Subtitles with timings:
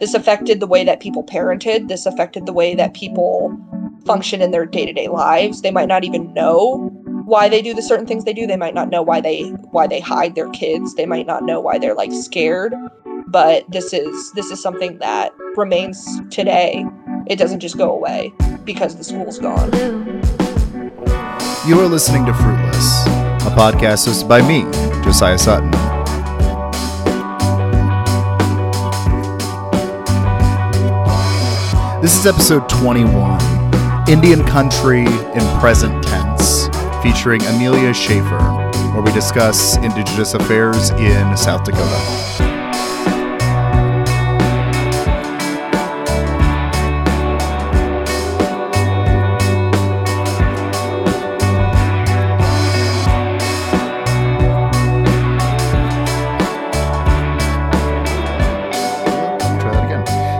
[0.00, 1.88] This affected the way that people parented.
[1.88, 3.56] This affected the way that people
[4.04, 5.62] function in their day-to-day lives.
[5.62, 6.90] They might not even know
[7.24, 8.46] why they do the certain things they do.
[8.46, 10.94] They might not know why they why they hide their kids.
[10.94, 12.74] They might not know why they're like scared.
[13.28, 16.84] But this is this is something that remains today.
[17.26, 18.32] It doesn't just go away
[18.64, 19.72] because the school's gone.
[21.66, 23.06] You are listening to Fruitless,
[23.46, 24.64] a podcast hosted by me,
[25.02, 25.72] Josiah Sutton.
[32.04, 36.68] This is episode 21 Indian Country in Present Tense,
[37.02, 42.53] featuring Amelia Schafer, where we discuss Indigenous affairs in South Dakota.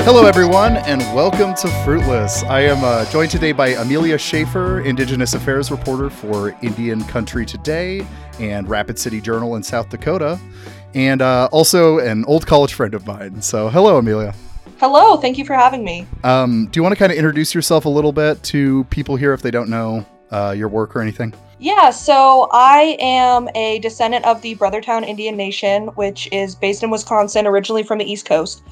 [0.05, 2.43] Hello, everyone, and welcome to Fruitless.
[2.43, 8.07] I am uh, joined today by Amelia Schafer, Indigenous Affairs reporter for Indian Country Today
[8.39, 10.39] and Rapid City Journal in South Dakota,
[10.93, 13.41] and uh, also an old college friend of mine.
[13.41, 14.35] So, hello, Amelia.
[14.79, 16.07] Hello, thank you for having me.
[16.23, 19.33] Um, do you want to kind of introduce yourself a little bit to people here
[19.33, 21.33] if they don't know uh, your work or anything?
[21.59, 26.91] Yeah, so I am a descendant of the Brothertown Indian Nation, which is based in
[26.91, 28.63] Wisconsin, originally from the East Coast.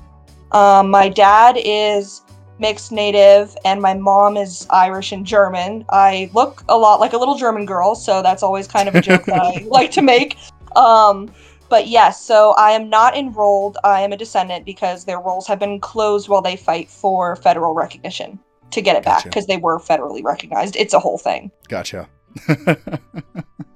[0.52, 2.22] Um, my dad is
[2.58, 5.84] mixed native and my mom is Irish and German.
[5.90, 9.00] I look a lot like a little German girl, so that's always kind of a
[9.00, 10.36] joke that I like to make.
[10.76, 11.32] Um,
[11.68, 13.78] but yes, so I am not enrolled.
[13.82, 17.74] I am a descendant because their rolls have been closed while they fight for federal
[17.74, 18.38] recognition
[18.70, 20.76] to get it back because they were federally recognized.
[20.76, 21.50] It's a whole thing.
[21.68, 22.08] Gotcha.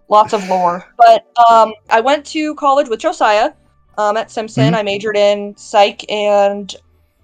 [0.09, 0.85] Lots of lore.
[0.97, 3.53] But um, I went to college with Josiah
[3.99, 4.73] um, at Simpson.
[4.73, 4.77] Mhm.
[4.77, 6.75] I majored in psych and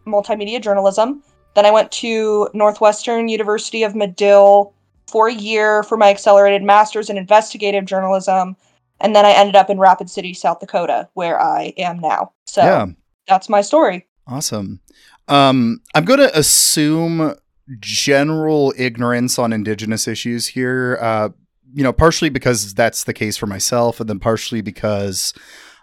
[0.06, 1.22] multimedia journalism.
[1.54, 4.72] Then I went to Northwestern University of Medill
[5.06, 8.56] for a year for my accelerated master's in investigative journalism.
[9.00, 12.32] And then I ended up in Rapid City, South Dakota, where I am now.
[12.46, 12.86] So yeah.
[13.28, 14.06] that's my story.
[14.27, 14.80] Awesome.
[15.28, 17.34] Um, I'm going to assume
[17.80, 20.98] general ignorance on indigenous issues here.
[21.00, 21.30] Uh,
[21.74, 25.32] you know, partially because that's the case for myself, and then partially because,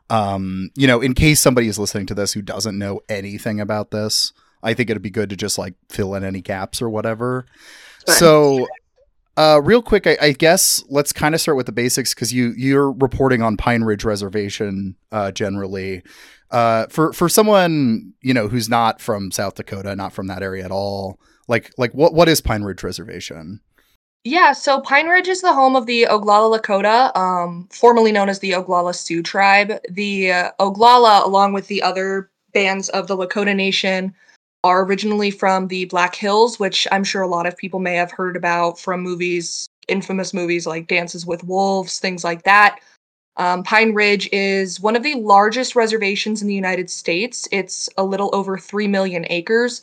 [0.09, 3.91] um, you know, in case somebody is listening to this who doesn't know anything about
[3.91, 4.33] this,
[4.63, 7.45] I think it'd be good to just like fill in any gaps or whatever.
[8.07, 8.67] So,
[9.37, 12.53] uh, real quick, I, I guess let's kind of start with the basics because you
[12.57, 16.03] you're reporting on Pine Ridge Reservation uh, generally.
[16.51, 20.65] Uh, for for someone you know who's not from South Dakota, not from that area
[20.65, 23.61] at all, like like what what is Pine Ridge Reservation?
[24.25, 28.39] Yeah, so Pine Ridge is the home of the Oglala Lakota, um, formerly known as
[28.39, 29.79] the Oglala Sioux tribe.
[29.89, 34.13] The uh, Oglala, along with the other bands of the Lakota Nation,
[34.65, 38.11] are originally from the Black Hills, which I'm sure a lot of people may have
[38.11, 42.79] heard about from movies, infamous movies like Dances with Wolves, things like that.
[43.37, 47.47] Um, Pine Ridge is one of the largest reservations in the United States.
[47.53, 49.81] It's a little over 3 million acres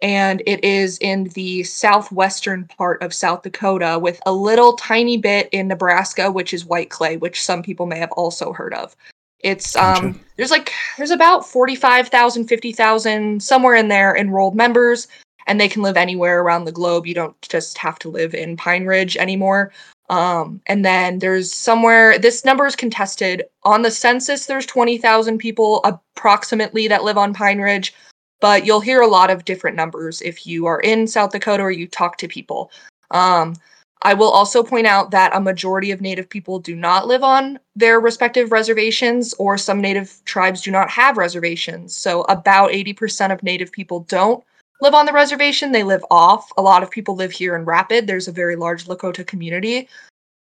[0.00, 5.48] and it is in the southwestern part of South Dakota with a little tiny bit
[5.52, 8.94] in Nebraska, which is White Clay, which some people may have also heard of.
[9.40, 10.24] It's um Gotcha.
[10.36, 15.06] there's like there's about 45,000 50,000 somewhere in there enrolled members
[15.46, 17.06] and they can live anywhere around the globe.
[17.06, 19.72] You don't just have to live in Pine Ridge anymore.
[20.10, 25.82] Um and then there's somewhere this number is contested on the census there's 20,000 people
[25.84, 27.94] approximately that live on Pine Ridge
[28.40, 31.70] but you'll hear a lot of different numbers if you are in South Dakota or
[31.70, 32.70] you talk to people.
[33.10, 33.54] Um,
[34.02, 37.58] I will also point out that a majority of Native people do not live on
[37.74, 41.96] their respective reservations, or some Native tribes do not have reservations.
[41.96, 44.44] So, about 80% of Native people don't
[44.80, 46.48] live on the reservation, they live off.
[46.56, 48.06] A lot of people live here in Rapid.
[48.06, 49.88] There's a very large Lakota community.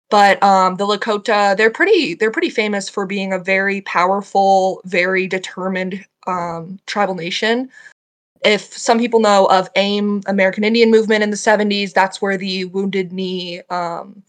[0.09, 5.27] But um, the Lakota, they're pretty, they're pretty famous for being a very powerful, very
[5.27, 7.69] determined um, tribal nation.
[8.45, 12.65] If some people know of AIM, American Indian Movement in the 70s, that's where the
[12.65, 14.21] Wounded Knee, um,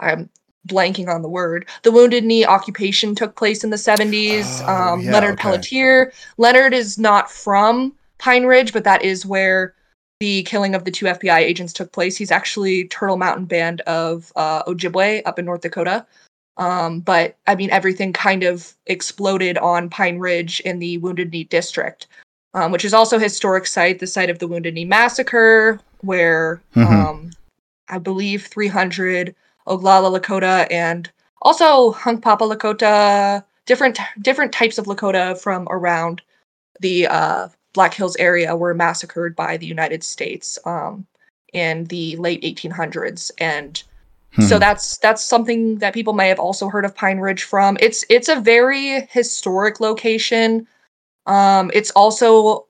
[0.00, 0.28] I'm
[0.68, 4.62] blanking on the word, the Wounded Knee occupation took place in the 70s.
[4.66, 5.42] Oh, um, yeah, Leonard okay.
[5.42, 6.12] Peltier.
[6.36, 9.74] Leonard is not from Pine Ridge, but that is where
[10.20, 12.16] the killing of the two FBI agents took place.
[12.16, 16.06] He's actually Turtle Mountain Band of uh, Ojibwe up in North Dakota.
[16.56, 21.44] Um, but I mean, everything kind of exploded on Pine Ridge in the Wounded Knee
[21.44, 22.06] district,
[22.54, 26.60] um, which is also a historic site, the site of the Wounded Knee massacre, where
[26.76, 26.86] Mhm.
[26.86, 27.30] um,
[27.88, 29.34] I believe 300
[29.66, 31.10] Oglala Lakota and
[31.42, 36.22] also Hunkpapa Lakota, different different types of Lakota from around
[36.80, 41.06] the uh, Black Hills area were massacred by the United States um,
[41.52, 43.82] in the late 1800s, and
[44.40, 44.60] so Hmm.
[44.60, 47.76] that's that's something that people may have also heard of Pine Ridge from.
[47.80, 50.66] It's it's a very historic location.
[51.26, 52.66] Um, it's also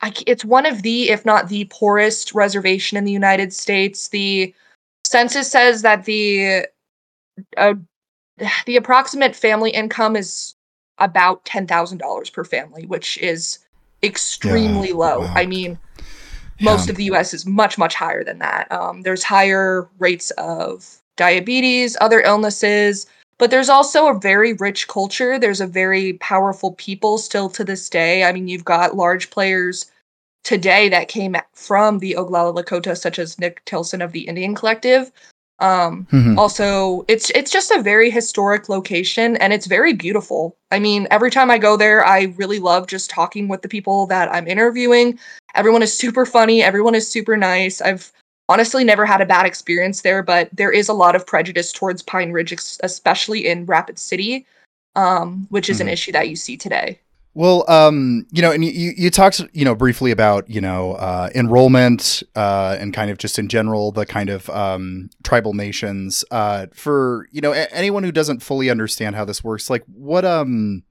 [0.00, 4.08] I it's one of the, if not the poorest reservation in the United States.
[4.08, 4.54] The
[5.04, 6.66] census says that the
[7.56, 7.74] uh,
[8.66, 10.54] the approximate family income is
[10.98, 13.58] about ten thousand dollars per family, which is
[14.02, 15.20] extremely low.
[15.20, 15.32] wow.
[15.34, 15.78] I mean,
[16.60, 16.92] most Yeah.
[16.92, 18.70] of the US is much, much higher than that.
[18.70, 23.06] Um, there's higher rates of diabetes, other illnesses,
[23.38, 25.38] but there's also a very rich culture.
[25.38, 28.24] There's a very powerful people still to this day.
[28.24, 29.90] I mean, you've got large players
[30.44, 35.10] today that came from the Oglala Lakota, such as Nick Tilsen of the Indian Collective.
[35.58, 36.36] Um, Mhm.
[36.38, 40.56] also, it's it's just a very historic location and it's very beautiful.
[40.70, 44.06] I mean, every time I go there, I really love just talking with the people
[44.08, 45.18] that I'm interviewing.
[45.54, 47.80] Everyone is super funny, everyone is super nice.
[47.80, 48.12] I've
[48.48, 52.02] honestly never had a bad experience there, but there is a lot of prejudice towards
[52.02, 52.52] Pine Ridge,
[52.82, 54.46] especially in Rapid City,
[54.94, 55.92] um, which is an Mhm.
[55.92, 57.00] issue that you see today.
[57.36, 61.28] Well, um, you know, and you, you talked, you know, briefly about, you know, uh,
[61.34, 66.24] enrollment uh, and kind of just in general the kind of um, tribal nations.
[66.30, 70.24] Uh, for you know, a- anyone who doesn't fully understand how this works, like what
[70.24, 70.84] um,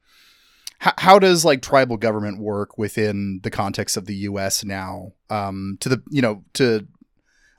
[0.78, 4.64] how, how does like tribal government work within the context of the U.S.
[4.64, 5.14] now?
[5.32, 6.86] Um, to the you know to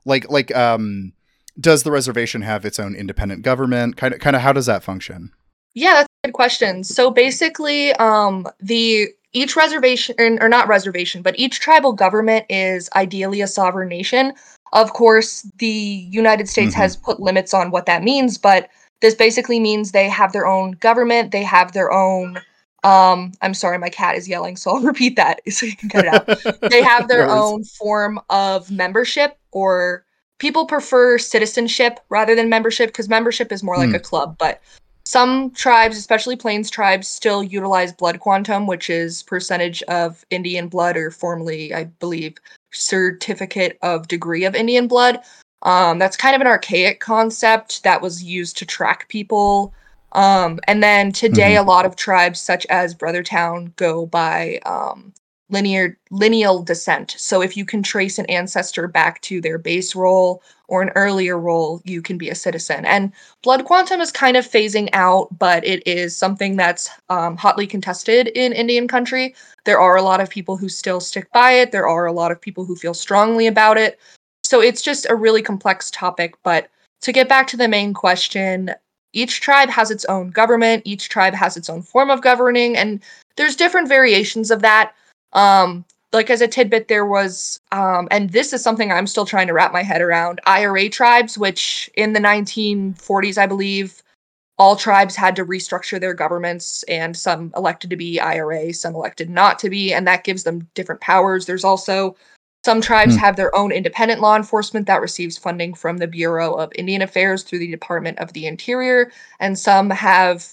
[0.04, 1.12] like like um,
[1.58, 3.96] does the reservation have its own independent government?
[3.96, 5.32] Kind of kind of how does that function?
[5.74, 6.84] Yeah, good question.
[6.84, 13.40] So basically, um, the each reservation or not reservation, but each tribal government is ideally
[13.42, 14.32] a sovereign nation.
[14.72, 15.66] Of course, the
[16.10, 16.78] United States Mhm.
[16.78, 18.68] has put limits on what that means, but
[19.00, 22.42] this basically means they have their own government, they have their own
[22.84, 26.04] um I'm sorry, my cat is yelling, so I'll repeat that so you can cut
[26.04, 26.28] it out.
[26.70, 30.04] they have their own form of membership or
[30.38, 33.96] people prefer citizenship rather than membership because membership is more like Hmm.
[33.96, 34.60] a club but
[35.06, 40.96] some tribes especially plains tribes still utilize blood quantum which is percentage of indian blood
[40.96, 42.36] or formerly i believe
[42.76, 45.20] certificate of degree of indian blood.
[45.62, 49.74] Um, that's kind of an archaic concept that was used to track people.
[50.12, 55.12] Um, and then today a lot of tribes such as brothertown go by um,
[55.48, 57.14] linear lineal descent.
[57.18, 61.38] So if you can trace an ancestor back to their base role or an earlier
[61.38, 62.84] role, you can be a citizen.
[62.84, 63.12] And
[63.42, 68.28] blood quantum is kind of phasing out, but it is something that's um, hotly contested
[68.28, 69.34] in Indian country.
[69.64, 71.70] There are a lot of people who still stick by it.
[71.70, 74.00] There are a lot of people who feel strongly about it.
[74.42, 76.34] So it's just a really complex topic.
[76.42, 76.68] But
[77.02, 78.72] to get back to the main question,
[79.12, 80.82] each tribe has its own government.
[80.84, 83.00] Each tribe has its own form of governing, and
[83.36, 84.92] there's different variations of that.
[85.32, 89.48] Um, like as a tidbit, there was, um, and this is something I'm still trying
[89.48, 90.40] to wrap my head around.
[90.46, 94.02] IRA tribes, which in the 1940s, I believe,
[94.58, 99.28] all tribes had to restructure their governments, and some elected to be IRA, some elected
[99.28, 101.44] not to be, and that gives them different powers.
[101.44, 102.16] There's also
[102.64, 103.20] some tribes Hmm.
[103.20, 107.42] have their own independent law enforcement that receives funding from the Bureau of Indian Affairs
[107.42, 110.46] through the Department of the Interior, and some have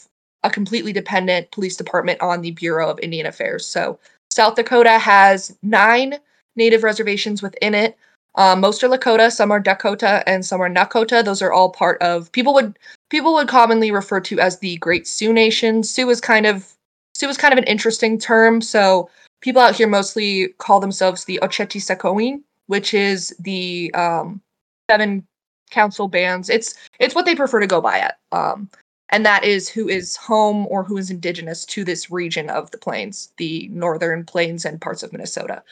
[0.44, 3.66] a completely dependent police department on the Bureau of Indian Affairs.
[3.66, 3.98] So
[4.34, 6.16] South Dakota has nine
[6.56, 7.98] native reservations within it.
[8.36, 11.24] Um, most are Lakota, some are Dakota, and some are Nakota.
[11.24, 15.08] Those are all part of people would people would commonly refer to as the Great
[15.08, 15.84] Sioux Nation.
[15.84, 16.74] Sioux is kind of
[17.16, 18.60] Sioux is kind of an interesting term.
[18.60, 19.10] So
[19.42, 24.42] people out here mostly call themselves the Ocheti Sakowin, which is the um,
[24.90, 25.28] seven
[25.70, 26.50] council bands.
[26.50, 28.18] It's it's what they prefer to go by at.
[28.32, 28.68] Um,
[29.10, 32.78] and that is who is home or who is indigenous to this region of the
[32.78, 35.64] plains, the northern plains and parts of Minnesota,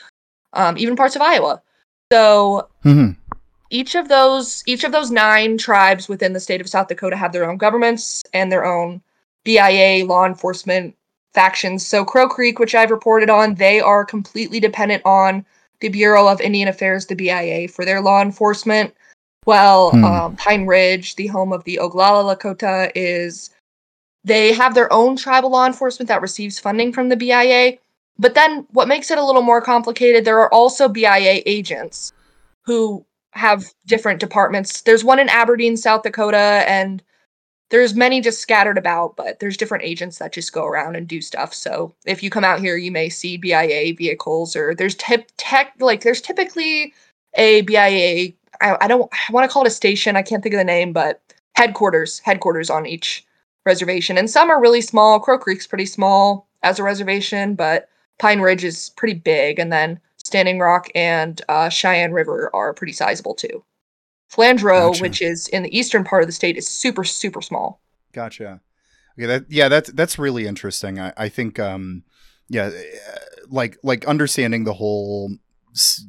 [0.53, 1.61] um, even parts of Iowa.
[2.11, 3.15] So Mhm.
[3.69, 7.31] each of those each of those nine tribes within the state of South Dakota have
[7.31, 9.01] their own governments and their own
[9.43, 10.95] BIA law enforcement
[11.33, 11.85] factions.
[11.85, 15.45] So Crow Creek, which I've reported on, they are completely dependent on
[15.79, 18.93] the Bureau of Indian Affairs, the BIA, for their law enforcement.
[19.45, 20.03] Well, Hmm.
[20.05, 23.49] um, Pine Ridge, the home of the Oglala Lakota, is
[24.23, 27.77] they have their own tribal law enforcement that receives funding from the BIA.
[28.19, 32.13] But then what makes it a little more complicated, there are also BIA agents
[32.61, 34.81] who have different departments.
[34.81, 37.01] There's one in Aberdeen, South Dakota, and
[37.71, 41.21] there's many just scattered about, but there's different agents that just go around and do
[41.21, 41.53] stuff.
[41.53, 45.73] So if you come out here, you may see BIA vehicles, or there's tip tech
[45.79, 46.93] like there's typically
[47.35, 48.33] a BIA.
[48.61, 50.15] I, I don't I want to call it a station.
[50.15, 51.21] I can't think of the name, but
[51.55, 53.25] headquarters headquarters on each
[53.65, 55.19] reservation, and some are really small.
[55.19, 57.89] Crow Creek's pretty small as a reservation, but
[58.19, 62.93] Pine Ridge is pretty big, and then Standing Rock and uh, Cheyenne River are pretty
[62.93, 63.63] sizable too.
[64.31, 65.01] Flandreau, Gotcha.
[65.01, 67.81] which is in the eastern part of the state, is super super small.
[68.13, 68.61] Gotcha.
[69.17, 70.99] Okay, that yeah, that's that's really interesting.
[70.99, 72.03] I, I think um
[72.47, 72.71] yeah,
[73.49, 75.35] like like understanding the whole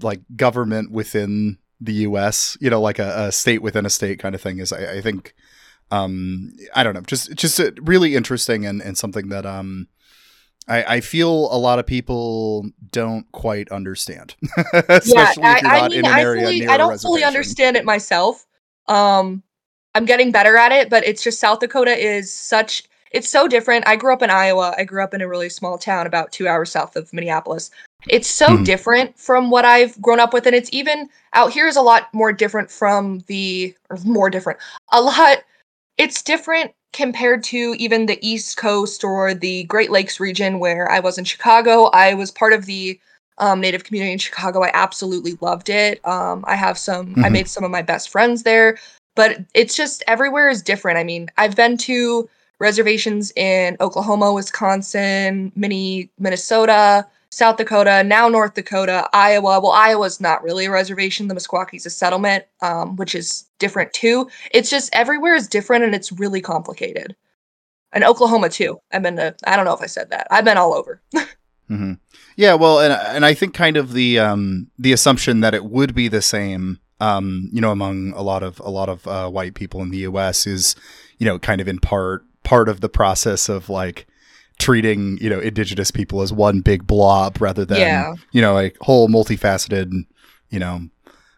[0.02, 2.56] like government within the U.S.
[2.60, 5.00] You know, like a, a state within a state kind of thing is I, I
[5.00, 5.34] think
[5.90, 9.88] um I don't know, just just really interesting and and something that um.
[10.68, 14.36] I, I feel a lot of people don't quite understand,
[14.72, 15.12] especially
[15.42, 17.00] yeah, if you're I, I not mean, in an I area fully, near I don't
[17.00, 18.46] fully understand it myself.
[18.86, 19.42] Um,
[19.94, 22.84] I'm getting better at it, but it's just South Dakota is such.
[23.12, 23.86] It's so different.
[23.86, 24.74] I grew up in Iowa.
[24.76, 27.70] I grew up in a really small town about two hours south of Minneapolis.
[28.08, 28.64] It's so Mhm.
[28.64, 32.12] different from what I've grown up with, and it's even out here is a lot
[32.12, 34.58] more different from the or more different.
[34.92, 35.44] A lot.
[35.98, 41.00] It's different compared to even the East Coast or the Great Lakes region where I
[41.00, 41.84] was in Chicago.
[41.92, 42.98] I was part of the
[43.38, 44.62] um, Native community in Chicago.
[44.62, 46.06] I absolutely loved it.
[46.06, 47.32] Um, I have some, I Mhm.
[47.32, 48.78] made some of my best friends there,
[49.16, 50.98] but it's just everywhere is different.
[50.98, 52.28] I mean, I've been to
[52.62, 59.58] reservations in Oklahoma, Wisconsin, mini Minnesota, South Dakota, now North Dakota, Iowa.
[59.60, 61.28] Well, Iowa's not really a reservation.
[61.28, 64.28] The Mesquaki's a settlement, um, which is different too.
[64.52, 67.16] It's just everywhere is different and it's really complicated.
[67.92, 68.78] And Oklahoma too.
[68.92, 70.28] I've been to, I don't know if I said that.
[70.30, 71.02] I've been all over.
[71.68, 71.94] hmm
[72.36, 75.94] Yeah, well, and and I think kind of the um the assumption that it would
[75.94, 79.54] be the same, um, you know, among a lot of a lot of uh, white
[79.54, 80.46] people in the U.S.
[80.46, 80.76] is,
[81.18, 84.06] you know, kind of in part part of the process of like
[84.58, 88.14] treating you know indigenous people as one big blob rather than Yeah.
[88.32, 89.90] you know a whole multifaceted
[90.50, 90.82] you know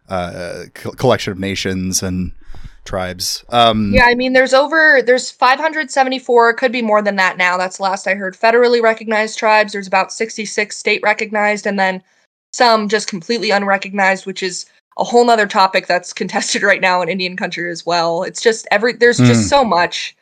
[0.09, 2.33] uh co- collection of nations and
[2.85, 3.43] tribes.
[3.49, 6.53] Um, Yeah, I mean, there's over there's 574.
[6.53, 7.57] Could be more than that now.
[7.57, 8.37] That's last I heard.
[8.37, 9.73] Federally recognized tribes.
[9.73, 12.03] There's about 66 state recognized, and then
[12.53, 14.67] some just completely unrecognized, which is
[14.99, 18.23] a whole nother topic that's contested right now in Indian country as well.
[18.23, 19.27] It's just every there's Mm.
[19.29, 20.15] just so much,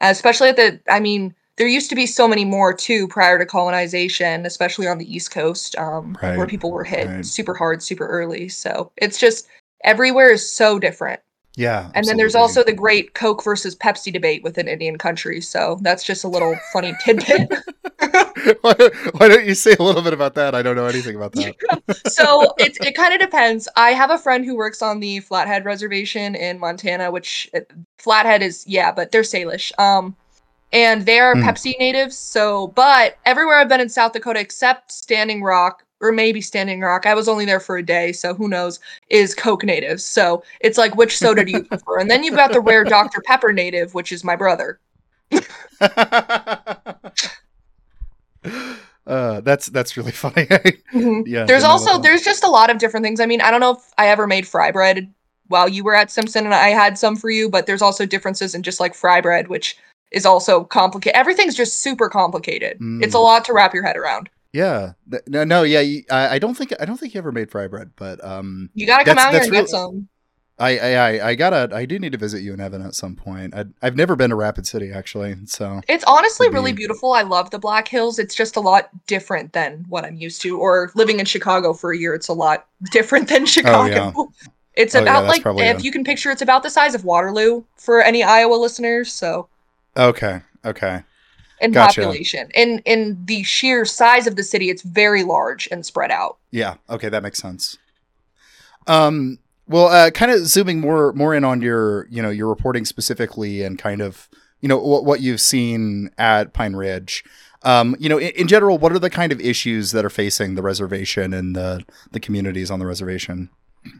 [0.00, 0.80] especially at the.
[0.88, 4.98] I mean, there used to be so many more too prior to colonization, especially on
[4.98, 7.24] the East Coast, um, where people were hit right.
[7.24, 8.48] super hard, super early.
[8.48, 9.48] So it's just
[9.84, 11.20] everywhere is so different.
[11.56, 15.40] Yeah, And then there's also the great Coke versus Pepsi debate within Indian country.
[15.40, 17.50] So that's just a little funny tidbit.
[18.60, 18.74] why,
[19.14, 20.54] why don't you say a little bit about that?
[20.54, 21.54] I don't know anything about that.
[22.08, 23.68] so it, it kind of depends.
[23.74, 27.60] I have a friend who works on the Flathead Reservation in Montana, which uh,
[27.96, 29.72] Flathead is, yeah, but they're Salish.
[29.78, 30.14] Um,
[30.74, 31.42] and they are Hmm.
[31.42, 32.18] Pepsi natives.
[32.18, 37.06] So, but everywhere I've been in South Dakota except Standing Rock, or maybe Standing Rock,
[37.06, 40.00] I was only there for a day, so who knows, is Coke native?
[40.00, 41.98] So it's like, which soda do you prefer?
[41.98, 43.22] And then you've got the rare Dr.
[43.26, 44.78] Pepper native, which is my brother.
[49.06, 50.46] uh, that's that's really funny.
[50.92, 51.24] Mhm.
[51.26, 51.44] yeah.
[51.44, 53.20] There's also there's just a lot of different things.
[53.20, 55.12] I mean, I don't know if I ever made fry bread
[55.48, 58.54] while you were at Simpson and I had some for you, but there's also differences
[58.54, 59.76] in just like fry bread, which
[60.12, 61.16] is also complicated.
[61.16, 62.78] Everything's just super complicated.
[63.02, 63.22] It's a Mm.
[63.24, 64.28] lot to wrap your head around.
[64.56, 64.92] Yeah.
[65.26, 65.80] No, no, yeah.
[65.80, 68.70] you- I, I don't think I don't think you ever made fry bread, but um,
[68.74, 70.08] You gotta come out here and really- get some.
[70.58, 73.14] I, I, I, I gotta, I do need to visit you in Evan at some
[73.14, 73.54] point.
[73.54, 77.12] I, I've never been to Rapid City actually, so It's honestly really be- beautiful.
[77.12, 78.18] I love the Black Hills.
[78.18, 80.58] It's just a lot different than what I'm used to.
[80.58, 84.30] Or living in Chicago for a year, it's a lot different than Chicago.
[84.76, 87.04] It's Oh, about that's like if a- you can picture, it's about the size of
[87.04, 89.12] Waterloo for any Iowa listeners.
[89.12, 89.48] So
[89.94, 91.02] okay, okay.
[91.60, 92.02] In Gotcha.
[92.02, 92.48] population.
[92.54, 96.38] In in the sheer size of the city, it's very large and spread out.
[96.50, 96.74] Yeah.
[96.88, 97.78] Okay, that makes sense.
[98.86, 99.38] Um.
[99.68, 103.62] Well, uh, kind of zooming more more in on your you know your reporting specifically
[103.62, 104.28] and kind of
[104.60, 107.24] you know what what you've seen at Pine Ridge.
[107.62, 110.54] Um, you know, in, in general, what are the kind of issues that are facing
[110.54, 113.50] the reservation and the the communities on the reservation?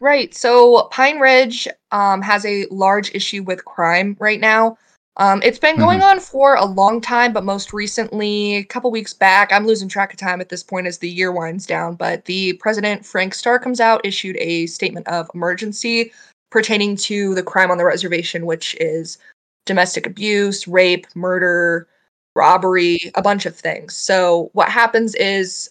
[0.01, 0.35] Right.
[0.35, 4.79] So Pine Ridge um, has a large issue with crime right now.
[5.19, 9.15] Um, it's been going on for a long time, but most recently, a couple weeks
[9.15, 11.95] back, I'm losing track of time at this point as the year winds down.
[11.95, 16.13] But the president, Frank Star Comes Out, issued a statement of emergency
[16.51, 19.17] pertaining to the crime on the reservation, which is
[19.65, 21.89] domestic abuse, rape, murder,
[22.35, 23.97] robbery, a bunch of things.
[23.97, 25.71] So, what happens is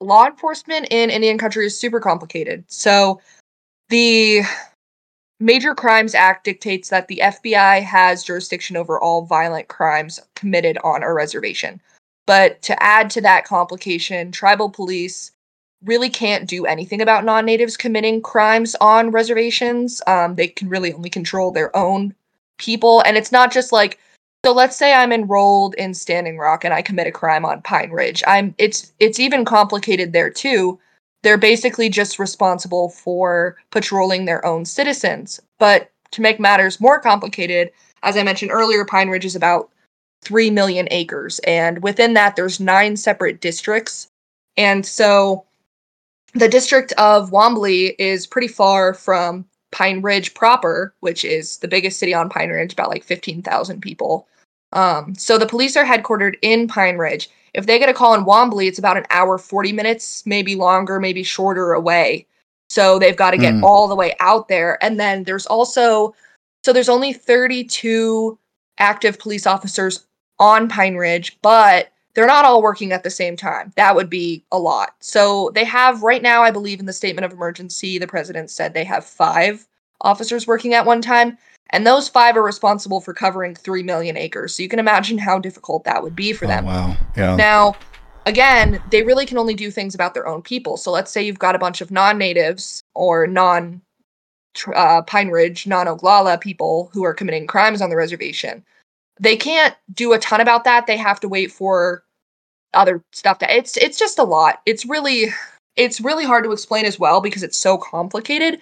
[0.00, 2.64] law enforcement in Indian country is super complicated.
[2.68, 3.22] So,
[3.88, 4.42] the
[5.42, 11.02] Major Crimes Act dictates that the FBI has jurisdiction over all violent crimes committed on
[11.02, 11.80] a reservation.
[12.26, 15.32] But to add to that complication, tribal police
[15.84, 20.00] really can't do anything about non natives committing crimes on reservations.
[20.06, 22.14] Um, they can really only control their own
[22.58, 23.02] people.
[23.04, 23.98] And it's not just like
[24.44, 27.90] So let's say I'm enrolled in Standing Rock and I commit a crime on Pine
[27.90, 28.22] Ridge.
[28.28, 30.78] I'm it's it's even complicated there too.
[31.22, 35.40] They're basically just responsible for patrolling their own citizens.
[35.58, 37.70] But to make matters more complicated,
[38.02, 39.70] as I mentioned earlier, Pine Ridge is about
[40.22, 44.08] 3 million acres and within that there's nine separate districts.
[44.56, 45.44] And so
[46.34, 51.98] the district of Wanblee is pretty far from Pine Ridge proper, which is the biggest
[51.98, 54.28] city on Pine Ridge, about like 15,000 people.
[54.72, 57.28] Um, so the police are headquartered in Pine Ridge.
[57.54, 60.98] If they get a call in Wanblee, it's about an hour, 40 minutes, maybe longer,
[60.98, 62.26] maybe shorter away.
[62.70, 63.62] So they've got to get mm.
[63.62, 64.82] all the way out there.
[64.82, 66.14] And then there's also,
[66.64, 68.38] so there's only 32
[68.78, 70.06] active police officers
[70.38, 73.72] on Pine Ridge, but they're not all working at the same time.
[73.76, 74.94] That would be a lot.
[75.00, 78.72] So they have right now, I believe, in the statement of emergency, the president said
[78.72, 79.66] they have five
[80.00, 81.38] officers working at one time.
[81.72, 84.54] And those five are responsible for covering 3 million acres.
[84.54, 86.66] So you can imagine how difficult that would be for oh, them.
[86.66, 86.96] Wow.
[87.16, 87.36] Yeah.
[87.36, 87.74] Now,
[88.26, 90.76] again, they really can only do things about their own people.
[90.76, 93.80] So let's say you've got a bunch of non natives or non
[94.74, 98.62] uh, Pine Ridge, non Oglala people who are committing crimes on the reservation
[99.22, 100.86] they can't do a ton about that.
[100.86, 102.04] They have to wait for
[102.74, 104.60] other stuff to it's it's just a lot.
[104.66, 105.26] It's really
[105.76, 108.60] it's really hard to explain as well because it's so complicated.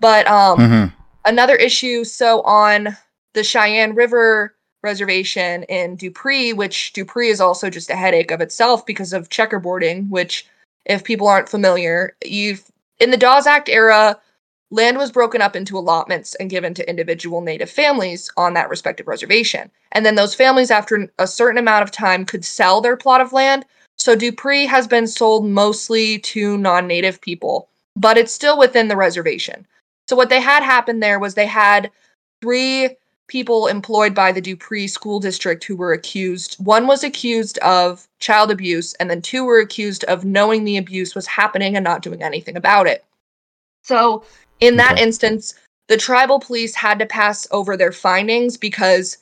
[0.00, 0.99] But um mm-hmm.
[1.30, 2.96] Another issue so on
[3.34, 8.84] the Cheyenne River reservation in Dupree, which Dupree is also just a headache of itself
[8.84, 10.46] because of checkerboarding, which
[10.86, 12.64] if people aren't familiar, you've
[12.98, 14.18] in the Dawes Act era,
[14.72, 19.06] land was broken up into allotments and given to individual native families on that respective
[19.06, 19.70] reservation.
[19.92, 23.32] And then those families, after a certain amount of time, could sell their plot of
[23.32, 23.64] land.
[23.98, 28.96] So Dupree has been sold mostly to non native people, but it's still within the
[28.96, 29.66] reservation.
[30.10, 31.88] So what they had happen there was they had
[32.42, 32.96] three
[33.28, 36.56] people employed by the Dupree school district who were accused.
[36.56, 41.14] One was accused of child abuse, and then two were accused of knowing the abuse
[41.14, 43.04] was happening and not doing anything about it.
[43.84, 44.24] So
[44.58, 45.04] in that okay.
[45.04, 45.54] instance,
[45.86, 49.16] the tribal police had to pass over their findings because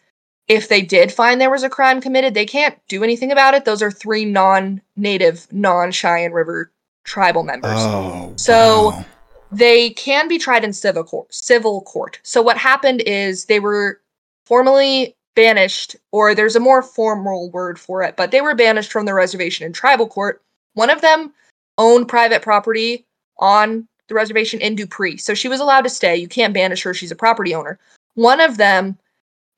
[0.49, 3.67] if they did find there was a crime committed, they can't do anything about it.
[3.67, 6.73] Those are three non native, non Cheyenne River
[7.05, 7.77] tribal members.
[7.77, 9.05] Oh, so wow.
[9.51, 11.33] They can be tried in civil court.
[11.33, 12.21] Civil court.
[12.23, 14.01] So what happened is they were
[14.45, 19.07] formally banished, or there's a more formal word for it, but they were banished from
[19.07, 20.43] the reservation in tribal court.
[20.75, 21.33] One of them
[21.79, 23.07] owned private property
[23.39, 25.17] on the reservation in Dupree.
[25.17, 26.17] So she was allowed to stay.
[26.17, 26.93] You can't banish her.
[26.93, 27.79] She's a property owner.
[28.15, 28.99] One of them,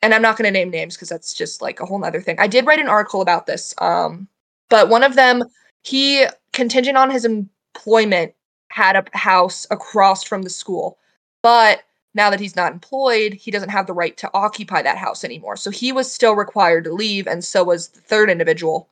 [0.03, 2.39] and I'm not going to name names because that's just like a whole nother thing.
[2.39, 3.75] I did write an article about this.
[3.79, 4.29] Um,
[4.69, 5.43] but one of them,
[5.83, 8.35] he contingent on his employment
[8.71, 10.99] had a house across from the school.
[11.43, 11.83] But
[12.15, 15.57] now that he's not employed, he doesn't have the right to occupy that house anymore.
[15.57, 18.89] So he was still required to leave, and so was the third individual.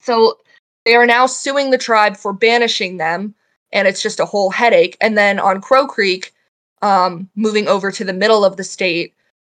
[0.00, 0.38] So
[0.84, 3.34] they are now suing the tribe for banishing them
[3.74, 4.96] and it's just a whole headache.
[5.00, 6.32] And then on Crow Creek,
[6.80, 9.12] um, moving over to the middle of the state,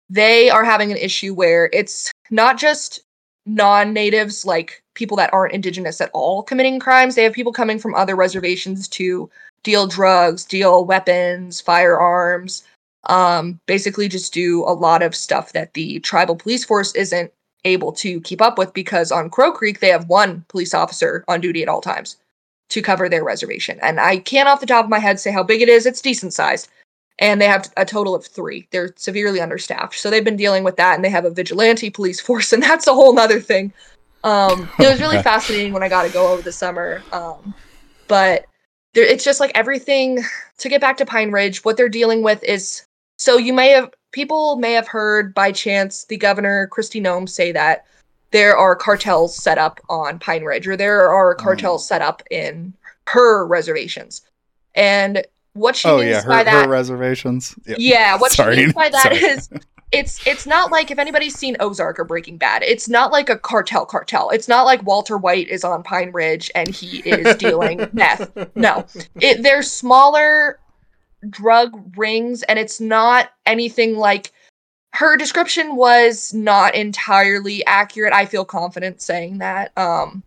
[0.09, 3.01] they are having an issue where it's not just
[3.45, 7.15] non natives, like people that aren't indigenous at all, committing crimes.
[7.15, 9.29] They have people coming from other reservations to
[9.63, 12.63] deal drugs, deal weapons, firearms,
[13.05, 17.31] um, basically just do a lot of stuff that the tribal police force isn't
[17.65, 21.41] able to keep up with because on Crow Creek, they have one police officer on
[21.41, 22.17] duty at all times
[22.69, 23.79] to cover their reservation.
[23.81, 25.85] And I can't off the top of my head say how big it is.
[25.85, 26.69] It's decent sized.
[27.21, 28.67] And they have a total of three.
[28.71, 29.97] They're severely understaffed.
[29.97, 32.87] So they've been dealing with that and they have a vigilante police force, and that's
[32.87, 33.71] a whole nother thing.
[34.23, 37.01] Um, it was really fascinating when I got to go over the summer.
[37.13, 37.53] Um,
[38.07, 38.45] but
[38.93, 40.19] there, it's just like everything
[40.57, 42.85] to get back to Pine Ridge, what they're dealing with is
[43.17, 47.51] so you may have people may have heard by chance the governor Kristi Noem say
[47.51, 47.85] that
[48.31, 51.37] there are cartels set up on Pine Ridge, or there are mm.
[51.37, 52.73] cartels set up in
[53.07, 54.21] her reservations.
[54.73, 57.55] And what she oh, means yeah, her, by that reservations.
[57.65, 58.55] Yeah, yeah what Sorry.
[58.55, 59.49] she means by that is
[59.91, 63.37] it's it's not like if anybody's seen Ozark or Breaking Bad, it's not like a
[63.37, 64.29] cartel cartel.
[64.29, 68.31] It's not like Walter White is on Pine Ridge and he is dealing meth.
[68.55, 68.85] No.
[69.15, 70.59] It they're smaller
[71.29, 74.31] drug rings and it's not anything like
[74.93, 78.13] her description was not entirely accurate.
[78.13, 79.77] I feel confident saying that.
[79.77, 80.23] Um,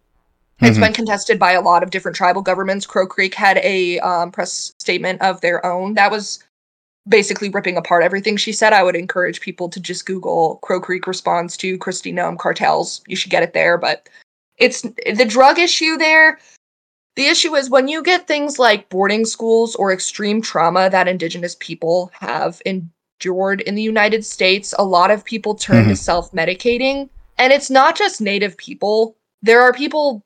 [0.57, 0.67] mm-hmm.
[0.67, 2.87] It's been contested by a lot of different tribal governments.
[2.87, 6.43] Crow Creek had a um, press statement of their own that was
[7.07, 8.73] basically ripping apart everything she said.
[8.73, 13.03] I would encourage people to just Google Crow Creek response to Kristi Noem cartels.
[13.07, 13.77] You should get it there.
[13.77, 14.09] But
[14.57, 16.39] it's the drug issue there.
[17.17, 21.57] The issue is when you get things like boarding schools or extreme trauma that Indigenous
[21.61, 24.75] people have endured in the United States.
[24.79, 25.99] A lot of people turn to Mhm.
[25.99, 29.15] self medicating, and it's not just Native people.
[29.43, 30.23] There are people.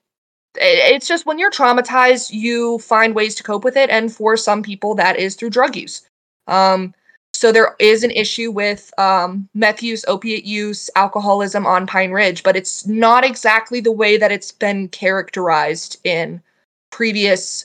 [0.57, 4.63] It's just when you're traumatized, you find ways to cope with it, and for some
[4.63, 6.09] people, that is through drug use.
[6.47, 6.95] Um,
[7.33, 12.43] so there is an issue with um, meth use, opiate use, alcoholism on Pine Ridge,
[12.43, 16.43] but it's not exactly the way that it's been characterized in
[16.91, 17.65] previous.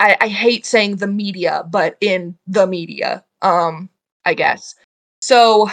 [0.00, 3.90] I, I hate saying the media, but in the media, um,
[4.24, 4.74] I guess.
[5.20, 5.68] So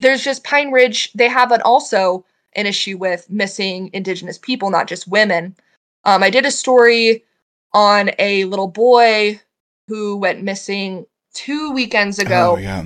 [0.00, 1.12] there's just Pine Ridge.
[1.12, 2.24] They have an also
[2.54, 5.56] an issue with missing Indigenous people, not just women.
[6.04, 7.24] Um, I did a story
[7.72, 9.40] on a little boy
[9.88, 12.84] who went missing two weekends ago Oh yeah.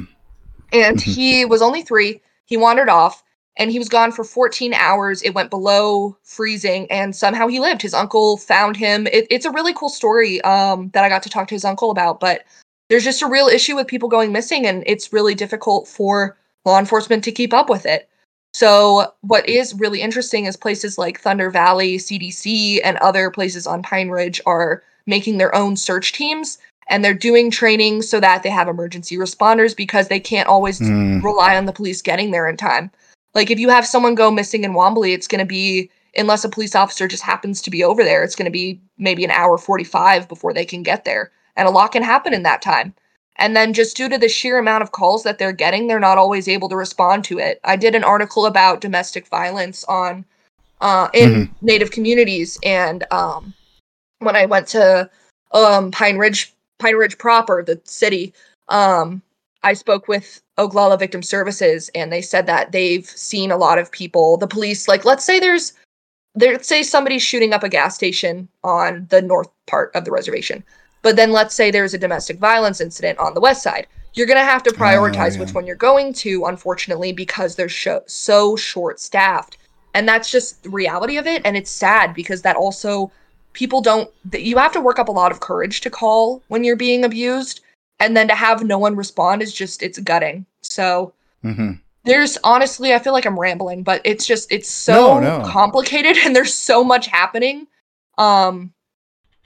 [0.72, 1.14] and Mhm.
[1.14, 2.20] he was only three.
[2.46, 3.22] He wandered off
[3.56, 5.22] and he was gone for 14 hours.
[5.22, 7.82] It went below freezing and somehow he lived.
[7.82, 9.06] His uncle found him.
[9.06, 11.90] It, it's a really cool story um, that I got to talk to his uncle
[11.90, 12.44] about, but
[12.88, 16.78] there's just a real issue with people going missing and it's really difficult for law
[16.78, 18.08] enforcement to keep up with it.
[18.54, 23.82] So, what is really interesting is places like Thunder Valley, CDC, and other places on
[23.82, 28.50] Pine Ridge are making their own search teams and they're doing training so that they
[28.50, 32.56] have emergency responders because they can't always Mm, rely on the police getting there in
[32.56, 32.90] time.
[33.34, 36.48] Like if you have someone go missing in Wanblee, it's going to be unless a
[36.48, 39.56] police officer just happens to be over there, it's going to be maybe an hour
[39.56, 41.30] 45 before they can get there.
[41.56, 42.94] And a lot can happen in that time.
[43.36, 46.18] And then just due to the sheer amount of calls that they're getting, they're not
[46.18, 47.60] always able to respond to it.
[47.64, 50.24] I did an article about domestic violence on
[50.80, 53.54] uh, in native communities and um,
[54.22, 55.08] when I went to
[55.52, 58.32] um, Pine Ridge Pine Ridge proper, the city,
[58.68, 59.22] um,
[59.62, 63.92] I spoke with Oglala Victim Services, and they said that they've seen a lot of
[63.92, 64.36] people.
[64.36, 65.72] The police, like, let's say there's,
[66.34, 70.10] there, let's say somebody's shooting up a gas station on the north part of the
[70.10, 70.64] reservation,
[71.02, 73.86] but then let's say there's a domestic violence incident on the west side.
[74.14, 75.54] You're gonna have to prioritize which yeah.
[75.54, 79.56] one you're going to, unfortunately, because they're sho- so short staffed,
[79.94, 81.42] and that's just the reality of it.
[81.44, 83.10] And it's sad because that also
[83.52, 86.76] people don't you have to work up a lot of courage to call when you're
[86.76, 87.60] being abused
[88.00, 91.12] and then to have no one respond is just it's gutting so
[91.44, 91.78] mhm.
[92.04, 95.48] there's honestly i feel like i'm rambling but it's just it's so No, no.
[95.48, 97.66] complicated and there's so much happening
[98.18, 98.72] um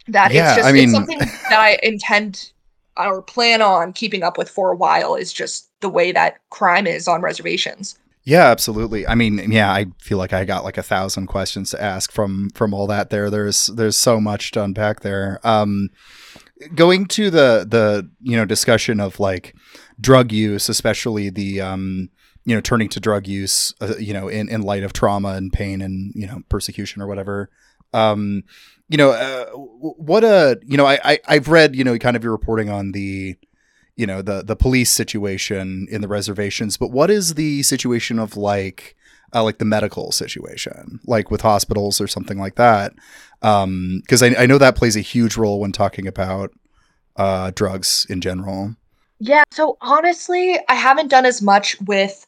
[0.08, 2.52] that Yeah, it's just I mean- it's something that i intend
[2.96, 6.86] or plan on keeping up with for a while is just the way that crime
[6.86, 9.06] is on reservations Yeah, absolutely.
[9.06, 12.50] I mean, yeah, I feel like I got like a thousand questions to ask from
[12.56, 13.30] from all that there.
[13.30, 15.38] There's there's so much to unpack there.
[15.44, 15.90] Um
[16.74, 19.54] going to the the you know discussion of like
[20.00, 22.08] drug use, especially the um
[22.44, 25.52] you know turning to drug use uh, you know in in light of trauma and
[25.52, 27.48] pain and you know persecution or whatever.
[27.92, 28.42] Um
[28.88, 32.22] you know uh, what a you know I, I I've read you know kind of
[32.22, 33.36] your reporting on the
[33.96, 38.36] you know the the police situation in the reservations but what is the situation of
[38.36, 38.96] like
[39.34, 42.92] uh, like the medical situation like with hospitals or something like that?
[43.42, 46.52] Um because I, I know that plays a huge role when talking about
[47.16, 48.76] uh drugs in general.
[49.18, 52.25] Yeah, so honestly, I haven't done as much with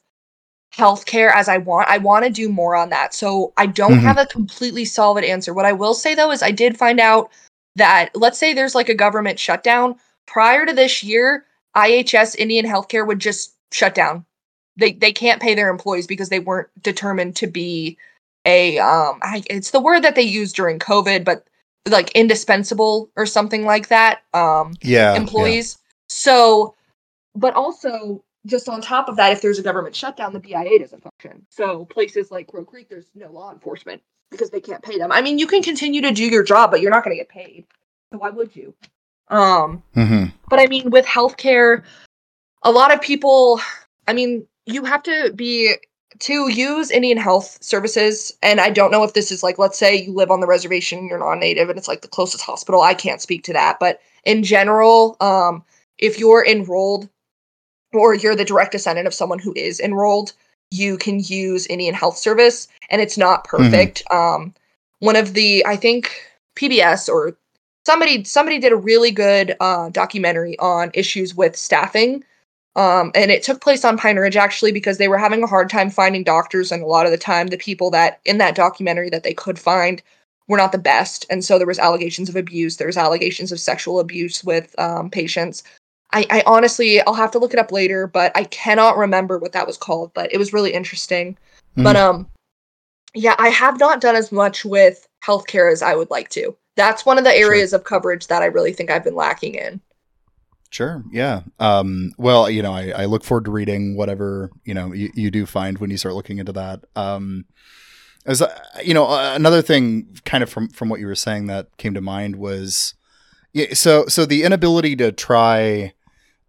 [0.78, 1.88] healthcare as I want.
[1.88, 3.12] I want to do more on that.
[3.12, 4.02] So I don't Mhm.
[4.02, 5.52] have a completely solid answer.
[5.52, 7.30] What I will say though is I did find out
[7.76, 11.44] that let's say there's like a government shutdown prior to this year,
[11.76, 14.24] IHS Indian Healthcare would just shut down.
[14.76, 17.98] They they can't pay their employees because they weren't determined to be
[18.44, 21.44] a um I, it's the word that they used during COVID, but
[21.88, 24.22] like indispensable or something like that.
[24.32, 25.78] Um yeah employees.
[26.08, 26.74] So,
[27.34, 31.02] but also just on top of that, if there's a government shutdown, the BIA doesn't
[31.02, 31.46] function.
[31.50, 35.12] So places like Crow Creek, there's no law enforcement because they can't pay them.
[35.12, 37.28] I mean, you can continue to do your job, but you're not going to get
[37.28, 37.66] paid.
[38.12, 38.74] So why would you?
[39.28, 39.82] Um.
[39.94, 40.32] Mhm.
[40.48, 41.82] but I mean, with healthcare,
[42.62, 43.61] a lot of people,
[44.06, 45.74] I mean, you have to be
[46.20, 48.37] to use Indian health services.
[48.42, 51.06] And I don't know if this is like, let's say you live on the reservation,
[51.06, 52.80] you're non native, and it's like the closest hospital.
[52.80, 53.78] I can't speak to that.
[53.78, 55.62] But in general, um,
[55.98, 57.08] if you're enrolled
[57.92, 60.33] or you're the direct descendant of someone who is enrolled,
[60.70, 64.03] you can use Indian Health Service, and it's not perfect.
[64.11, 64.55] Um,
[65.01, 66.11] one of the, I think
[66.57, 67.37] PBS or
[67.87, 72.22] somebody somebody did a really good uh, documentary on issues with staffing.
[72.77, 75.70] Um, and it took place on pine ridge actually because they were having a hard
[75.70, 79.09] time finding doctors and a lot of the time the people that in that documentary
[79.11, 80.03] that they could find
[80.48, 81.24] were not the best.
[81.31, 85.09] And so there was allegations of abuse there was allegations of sexual abuse with um,
[85.09, 85.62] patients
[86.12, 89.52] I, I honestly i'll have to look it up later but i cannot remember what
[89.52, 91.36] that was called but it was really interesting
[91.76, 92.28] but um
[93.14, 97.04] yeah i have not done as much with healthcare as i would like to that's
[97.04, 97.50] one of the Sure.
[97.50, 99.80] areas of coverage that i really think i've been lacking in
[100.70, 101.02] Sure.
[101.10, 101.42] Yeah.
[101.58, 105.30] Um, well, you know, I, I look forward to reading whatever you know you, you
[105.30, 106.84] do find when you start looking into that.
[106.94, 107.46] Um,
[108.26, 111.46] as uh, you know, uh, another thing, kind of from from what you were saying,
[111.46, 112.94] that came to mind was,
[113.54, 115.94] yeah, so so the inability to try,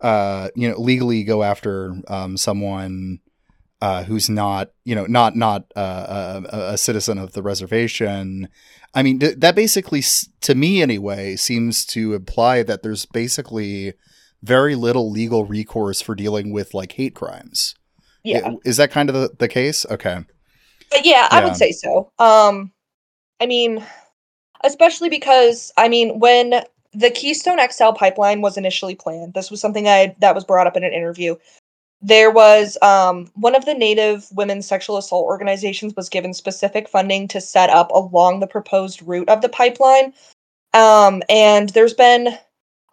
[0.02, 3.20] uh, you know, legally go after um, someone
[3.82, 8.50] uh, who's not, you know, not not uh, a, a, citizen of the reservation.
[8.94, 10.04] I mean, th- that basically,
[10.42, 13.94] to me anyway, seems to imply that there's basically
[14.42, 17.76] very little legal recourse for dealing with like hate crimes.
[18.24, 19.86] Yeah, is that kind of the, the case?
[19.90, 20.26] Okay.
[20.92, 21.46] But yeah, I yeah.
[21.46, 22.12] would say so.
[22.20, 22.72] Um,
[23.40, 23.86] I mean,
[24.64, 29.88] especially because I mean, when the Keystone XL pipeline was initially planned, this was something
[29.88, 31.36] I that was brought up in an interview.
[32.02, 37.28] There was um, one of the Native women's sexual assault organizations was given specific funding
[37.28, 40.14] to set up along the proposed route of the pipeline.
[40.74, 42.38] Um, and there's been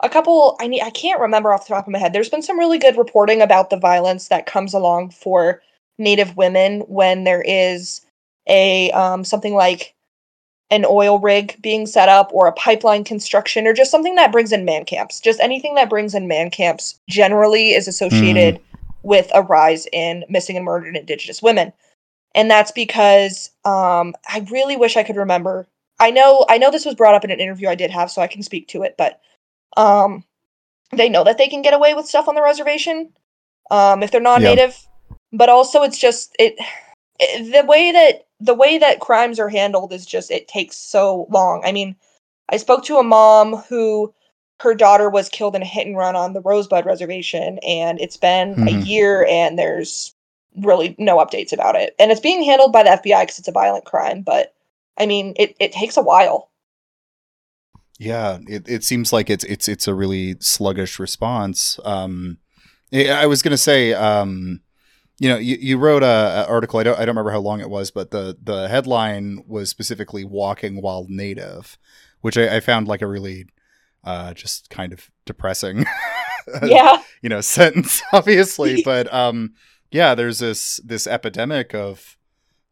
[0.02, 2.12] a couple I need I can't remember off the top of my head.
[2.12, 5.62] There's been some really good reporting about the violence that comes along for
[5.98, 8.02] Native women when there is
[8.48, 9.94] a um, something like
[10.70, 14.52] an oil rig being set up or a pipeline construction or just something that brings
[14.52, 15.20] in man camps.
[15.20, 18.60] Just anything that brings in man camps generally is associated mm.
[19.02, 21.72] with a rise in missing and murdered Indigenous women.
[22.34, 25.66] And that's because um, I really wish I could remember.
[25.98, 28.20] I know I know this was brought up in an interview I did have, so
[28.20, 29.20] I can speak to it, but
[29.78, 30.24] um,
[30.92, 33.10] they know that they can get away with stuff on the reservation
[33.70, 34.70] um, if they're non-native.
[34.70, 34.92] Yep
[35.32, 36.54] but also it's just it,
[37.18, 41.26] it the way that the way that crimes are handled is just it takes so
[41.30, 41.62] long.
[41.64, 41.96] I mean,
[42.48, 44.12] I spoke to a mom who
[44.60, 48.16] her daughter was killed in a hit and run on the Rosebud Reservation, and it's
[48.16, 48.68] been mm-hmm.
[48.68, 50.14] a year, and there's
[50.56, 51.94] really no updates about it.
[51.98, 54.54] And it's being handled by the FBI because it's a violent crime, but
[54.98, 56.50] I mean, it, it takes a while.
[57.98, 61.80] Yeah, it, it seems like it's it's it's a really sluggish response.
[61.84, 62.38] Um,
[62.92, 64.60] I was gonna say, um,
[65.18, 66.78] you know, you, you wrote a, a, article.
[66.78, 70.24] I don't I don't remember how long it was, but the the headline was specifically
[70.24, 71.78] "Walking While Native,"
[72.20, 73.46] which I, I found like a really
[74.04, 75.86] uh, just kind of depressing,
[76.62, 78.02] yeah, you know, sentence.
[78.12, 79.54] Obviously, but um,
[79.90, 82.18] yeah, there's this this epidemic of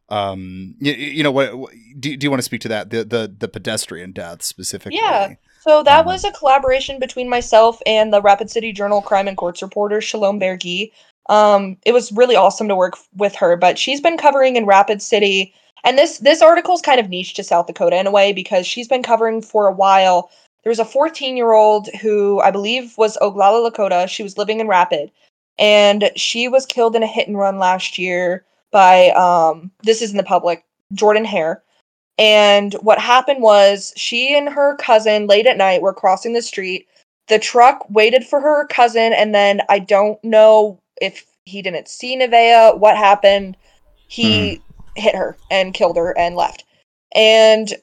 [0.09, 3.03] um, you, you know what, what do, do you want to speak to that the
[3.03, 4.99] the the pedestrian deaths specifically?
[4.99, 5.33] Yeah.
[5.61, 9.35] So that um, was a collaboration between myself and the Rapid City Journal crime and
[9.35, 10.91] courts reporter Shalom Bergi.
[11.27, 15.01] Um, it was really awesome to work with her, but she's been covering in Rapid
[15.01, 18.33] City, and this this article is kind of niche to South Dakota in a way
[18.33, 20.29] because she's been covering for a while.
[20.63, 24.07] There was a 14 year old who I believe was Oglala Lakota.
[24.07, 25.11] She was living in Rapid,
[25.57, 30.11] and she was killed in a hit and run last year by um, this is
[30.11, 31.63] in the public Jordan Hare.
[32.17, 36.87] And what happened was she and her cousin late at night were crossing the street.
[37.27, 42.17] The truck waited for her cousin, and then I don't know if he didn't see
[42.17, 43.57] Nevaeh, what happened?
[44.07, 44.61] He mm.
[44.95, 46.63] hit her and killed her and left.
[47.13, 47.73] And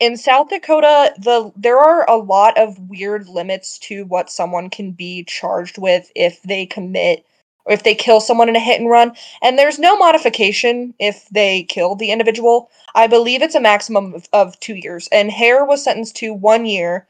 [0.00, 4.90] in South Dakota, the there are a lot of weird limits to what someone can
[4.90, 7.24] be charged with if they commit
[7.64, 9.12] or if they kill someone in a hit and run.
[9.42, 12.68] And there's no modification if they kill the individual.
[12.96, 15.08] I believe it's a maximum of, of two years.
[15.12, 17.06] And Hare was sentenced to one year.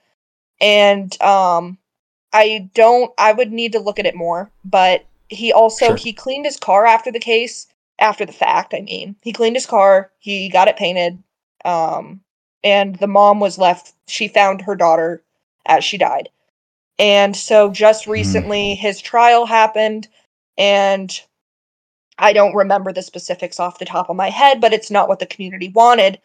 [0.60, 1.78] And um
[2.34, 5.96] I don't I would need to look at it more, but he also sure.
[5.96, 7.66] he cleaned his car after the case
[7.98, 11.22] after the fact i mean he cleaned his car he got it painted
[11.64, 12.20] um
[12.64, 15.22] and the mom was left she found her daughter
[15.66, 16.28] as she died
[16.98, 18.12] and so just hmm.
[18.12, 18.78] recently mm.
[18.78, 20.08] his trial happened
[20.58, 21.22] and
[22.18, 25.18] i don't remember the specifics off the top of my head but it's not what
[25.18, 26.18] the community wanted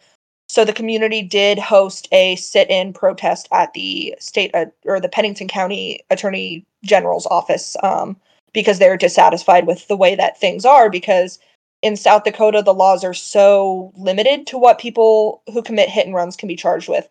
[0.50, 5.48] so the community did host a sit-in protest at the state uh, or the pennington
[5.48, 8.16] county attorney general's office um,
[8.58, 11.38] because they're dissatisfied with the way that things are because
[11.80, 16.14] in South Dakota the laws are so limited to what people who commit hit and
[16.14, 17.08] runs can be charged with.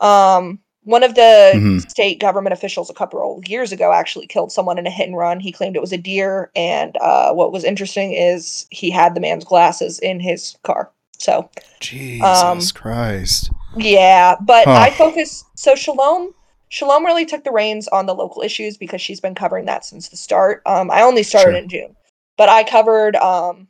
[0.00, 1.78] Um one of the mm-hmm.
[1.78, 5.16] state government officials a couple of years ago actually killed someone in a hit and
[5.16, 5.38] run.
[5.38, 9.20] He claimed it was a deer and uh, what was interesting is he had the
[9.20, 10.90] man's glasses in his car.
[11.18, 13.52] So Jesus um, Christ.
[13.76, 16.34] Yeah, but I focus so Shalom
[16.74, 20.08] Shalom really took the reins on the local issues because she's been covering that since
[20.08, 20.60] the start.
[20.66, 21.56] Um, I only started sure.
[21.56, 21.96] in June,
[22.36, 23.68] but I covered um,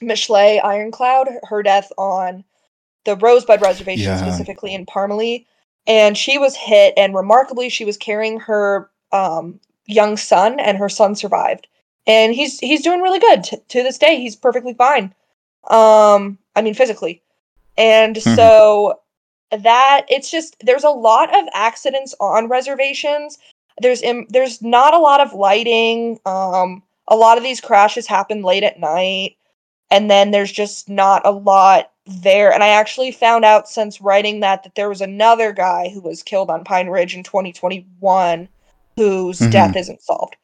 [0.00, 2.44] Michelet Ironcloud, her death on
[3.04, 4.16] the Rosebud Reservation, yeah.
[4.16, 5.44] specifically in Parmelee.
[5.88, 10.88] And she was hit, and remarkably, she was carrying her um, young son, and her
[10.88, 11.66] son survived.
[12.06, 14.20] And he's he's doing really good T- to this day.
[14.20, 15.12] He's perfectly fine.
[15.68, 17.22] Um, I mean, physically.
[17.76, 18.36] And mm-hmm.
[18.36, 18.99] so
[19.50, 23.38] that it's just there's a lot of accidents on reservations
[23.80, 26.20] there's Im- there's not a lot of lighting.
[26.26, 29.36] Um, a lot of these crashes happen late at night,
[29.90, 32.52] and then there's just not a lot there.
[32.52, 36.22] And I actually found out since writing that that there was another guy who was
[36.22, 38.48] killed on Pine Ridge in 2021
[38.96, 39.50] whose Mhm.
[39.50, 40.36] death isn't solved.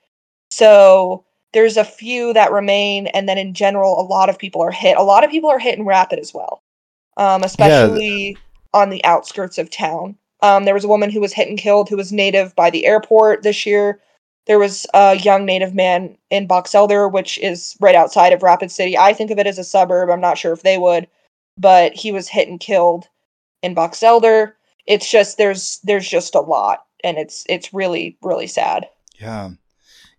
[0.51, 4.71] So there's a few that remain, and then in general, a lot of people are
[4.71, 4.97] hit.
[4.97, 6.63] A lot of people are hit in Rapid as well,
[7.17, 8.39] um, especially
[8.77, 10.17] on the outskirts of town.
[10.43, 12.85] Um, there was a woman who was hit and killed who was native by the
[12.85, 14.01] airport this year.
[14.47, 18.71] There was a young native man in Box Elder, which is right outside of Rapid
[18.71, 18.97] City.
[18.97, 20.11] I think of it as a suburb.
[20.11, 21.09] I'm not sure if they would,
[21.57, 23.09] but he was hit and killed
[23.63, 24.55] in Box Elder.
[24.87, 28.87] It's just there's there's just a lot, and it's it's really really sad.
[29.19, 29.51] Yeah.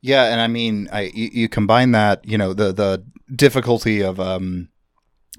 [0.02, 3.04] Yeah, and I mean, I you, you combine that, you know, the the
[3.36, 4.70] difficulty of um,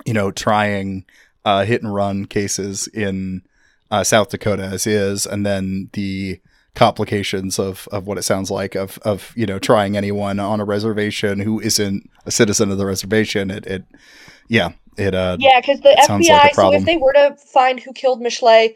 [0.07, 1.05] you know, trying
[1.49, 3.43] uh, hit and run cases in
[3.91, 6.41] uh, South Dakota as is, and then the
[6.75, 10.65] complications of of what it sounds like of of you know trying anyone on a
[10.65, 13.51] reservation who isn't a citizen of the reservation.
[13.51, 13.85] It it
[14.49, 16.55] yeah it uh Yeah, because the sounds like FBI.
[16.55, 18.75] so if they were to find who killed Michelet,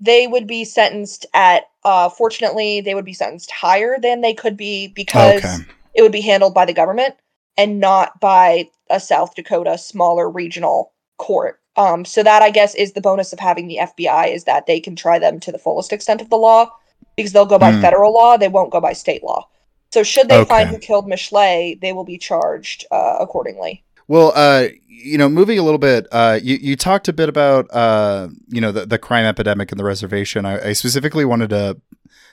[0.00, 1.64] they would be sentenced at.
[1.84, 5.58] Uh, fortunately, they would be sentenced higher than they could be because okay
[5.94, 7.14] it would be handled by the government
[7.56, 11.60] and not by a South Dakota smaller regional court.
[11.76, 14.78] Um, so that I guess is the bonus of having the FBI is that they
[14.80, 16.70] can try them to the fullest extent of the law
[17.16, 17.80] because they'll go by Hmm.
[17.80, 19.48] federal law, they won't go by state law.
[19.92, 23.84] So should they find who killed Michelet, they will be charged uh, accordingly.
[24.08, 27.72] Well, uh, you know, moving a little bit, uh, you, you talked a bit about,
[27.72, 30.44] uh, you know, the, the crime epidemic in the reservation.
[30.44, 31.80] I, I specifically wanted to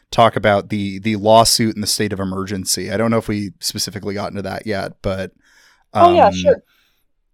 [0.10, 2.91] talk about the the lawsuit and the state of emergency.
[2.91, 5.32] I don't know if we specifically got into that yet, but
[5.93, 6.63] oh yeah, um, sure.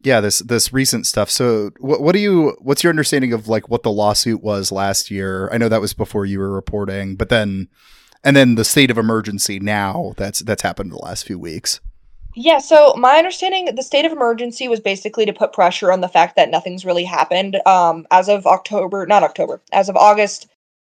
[0.07, 1.29] Yeah, this this recent stuff.
[1.29, 5.11] So, what what do you what's your understanding of like what the lawsuit was last
[5.11, 5.49] year?
[5.51, 7.67] I know that was before you were reporting, but then
[8.23, 11.81] and then the state of emergency now that's that's happened in the last few weeks.
[12.35, 16.07] Yeah, so my understanding, the state of emergency was basically to put pressure on the
[16.07, 17.59] fact that nothing's really happened.
[17.65, 20.47] Um, as of October, not October, as of August,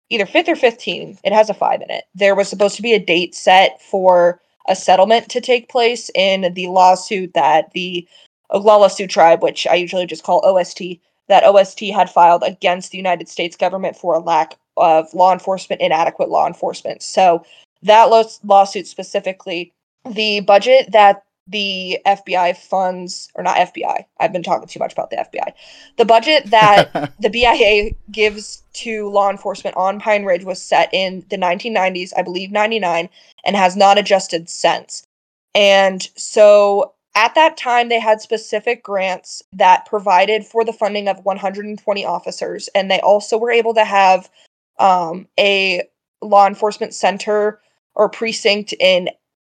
[0.09, 2.03] either 5th or 15th, it has a 5 in it.
[2.13, 6.53] There was supposed to be a date set for a settlement to take place in
[6.53, 8.05] the lawsuit that the
[8.51, 12.97] Oglala Sioux tribe, which I usually just call OST, that OST had filed against the
[12.97, 17.01] United States government for a lack of law enforcement, inadequate law enforcement.
[17.01, 17.43] So
[17.83, 19.73] that law- lawsuit specifically,
[20.05, 25.09] the budget that the FBI funds, or not FBI, I've been talking too much about
[25.09, 25.53] the FBI.
[25.97, 31.25] The budget that the BIA gives to law enforcement on Pine Ridge was set in
[31.29, 33.09] the 1990s, I believe 99,
[33.45, 35.07] and has not adjusted since.
[35.55, 41.25] And so at that time, they had specific grants that provided for the funding of
[41.25, 44.29] 120 officers, and they also were able to have
[44.77, 45.81] um, a
[46.21, 47.59] law enforcement center
[47.95, 49.09] or precinct in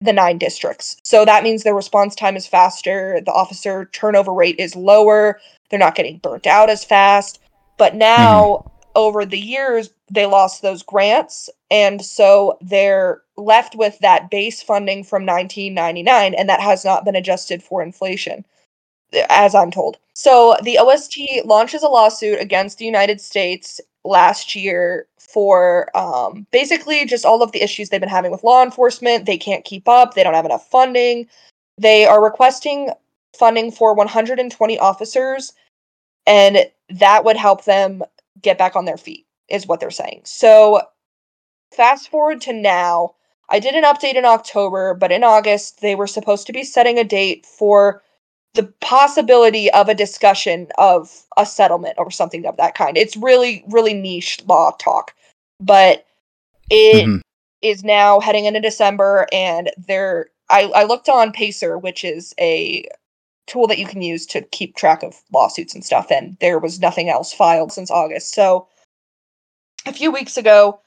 [0.01, 0.99] the nine districts.
[1.03, 5.81] So that means their response time is faster, the officer turnover rate is lower, they're
[5.81, 7.41] not getting burnt out as fast.
[7.77, 11.51] But now, over the years, they lost those grants.
[11.73, 17.17] And so they're left with that base funding from 1999, and that has not been
[17.17, 18.45] adjusted for inflation,
[19.31, 19.99] as I'm told.
[20.15, 27.05] So the OST launches a lawsuit against the United States last year for um, basically
[27.05, 29.27] just all of the issues they've been having with law enforcement.
[29.27, 31.29] They can't keep up, they don't have enough funding.
[31.77, 32.91] They are requesting
[33.39, 35.53] funding for 120 officers,
[36.27, 38.03] and that would help them
[38.43, 40.23] get back on their feet, is what they're saying.
[40.25, 40.83] So,
[41.73, 43.15] fast forward to now.
[43.51, 46.99] I did an update in October, but in August, they were supposed to be setting
[46.99, 48.03] a date for
[48.55, 52.97] the possibility of a discussion of a settlement or something of that kind.
[52.97, 55.15] It's really, really niche law talk,
[55.61, 56.05] but
[56.71, 57.23] it
[57.63, 57.87] is Mhm.
[57.87, 60.31] now heading into December, and there.
[60.51, 62.89] I, I looked on Pacer, which is a
[63.47, 66.81] tool that you can use to keep track of lawsuits and stuff, and there was
[66.81, 68.33] nothing else filed since August.
[68.33, 68.67] So
[69.87, 70.81] a few weeks ago,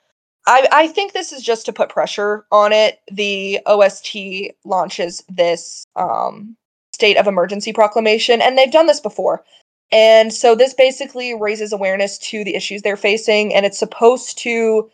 [0.47, 2.99] I, I think this is just to put pressure on it.
[3.11, 4.15] The OST
[4.65, 6.55] launches this um,
[6.93, 9.43] state of emergency proclamation, and they've done this before.
[9.91, 14.89] And so this basically raises awareness to the issues they're facing, and it's supposed to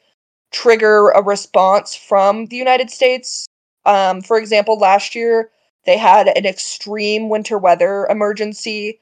[0.52, 3.46] trigger a response from the United States.
[3.86, 5.52] Um, for example, last year
[5.86, 9.00] they had an extreme winter weather emergency.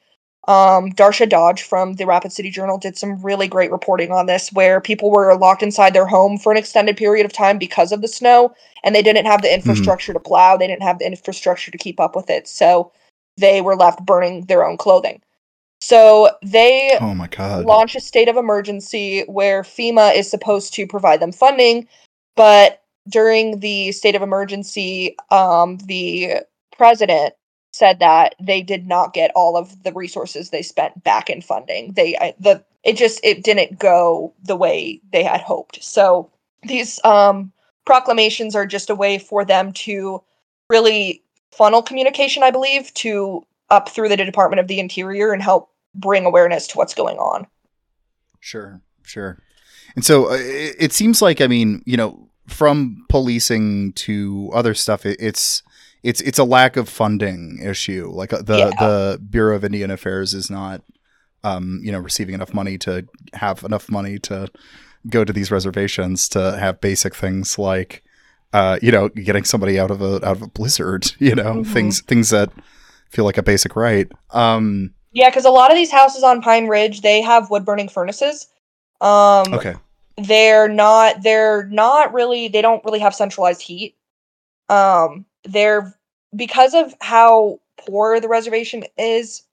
[0.47, 4.51] Um, Darsha Dodge from the Rapid City Journal did some really great reporting on this,
[4.53, 8.01] where people were locked inside their home for an extended period of time because of
[8.01, 11.71] the snow, and they didn't have the infrastructure to plow, they didn't have the infrastructure
[11.71, 12.91] to keep up with it, so
[13.37, 15.21] they were left burning their own clothing.
[15.81, 17.65] So they Oh my god.
[17.65, 21.87] launch a state of emergency where FEMA is supposed to provide them funding,
[22.35, 26.43] but during the state of emergency, um, the
[26.77, 27.33] president
[27.75, 31.91] said that they did not get all of the resources they spent back in funding.
[31.91, 35.83] They I, the it just it didn't go the way they had hoped.
[35.83, 36.31] So
[36.63, 37.51] these um,
[37.85, 40.23] proclamations are just a way for them to
[40.69, 41.21] really
[41.51, 46.25] funnel communication, I believe, to up through the Department of the Interior and help bring
[46.25, 47.45] awareness to what's going on.
[48.39, 49.37] Sure, sure.
[49.95, 54.73] And so uh, it, it, seems like, I mean, you know, from policing to other
[54.73, 55.63] stuff, it, it's
[56.05, 58.11] it's it's a lack of funding issue.
[58.13, 58.69] Like uh, the yeah.
[58.79, 60.83] the Bureau of Indian Affairs is not,
[61.43, 64.47] um, you know, receiving enough money to have enough money to
[65.09, 68.03] go to these reservations to have basic things like,
[68.53, 71.11] uh, you know, getting somebody out of a out of a blizzard.
[71.19, 71.73] You know, mm-hmm.
[71.73, 72.51] things things that
[73.09, 74.07] feel like a basic right.
[74.29, 77.89] Um, yeah, because a lot of these houses on Pine Ridge they have wood burning
[77.89, 78.47] furnaces.
[79.01, 79.75] Um, okay.
[80.17, 81.23] They're not.
[81.23, 82.47] They're not really.
[82.47, 83.97] They don't really have centralized heat.
[84.69, 85.94] Um, they're
[86.35, 89.43] because of how poor the reservation is.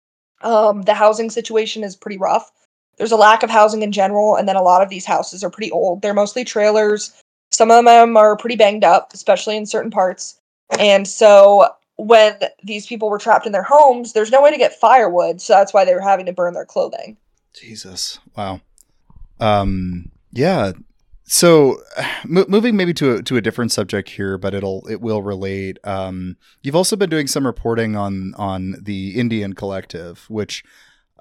[0.42, 2.50] Um, the housing situation is pretty rough.
[2.96, 5.50] There's a lack of housing in general, and then a lot of these houses are
[5.50, 6.02] pretty old.
[6.02, 7.12] They're mostly trailers.
[7.52, 10.40] Some of them are pretty banged up, especially in certain parts.
[10.78, 14.78] And so when these people were trapped in their homes, there's no way to get
[14.78, 17.16] firewood, so that's why they were having to burn their clothing.
[17.54, 18.60] Jesus, wow.
[19.38, 20.72] Um, yeah.
[21.24, 21.82] So,
[22.24, 25.78] m- moving maybe to a, to a different subject here, but it'll it will relate.
[25.84, 30.64] Um, you've also been doing some reporting on on the Indian Collective, which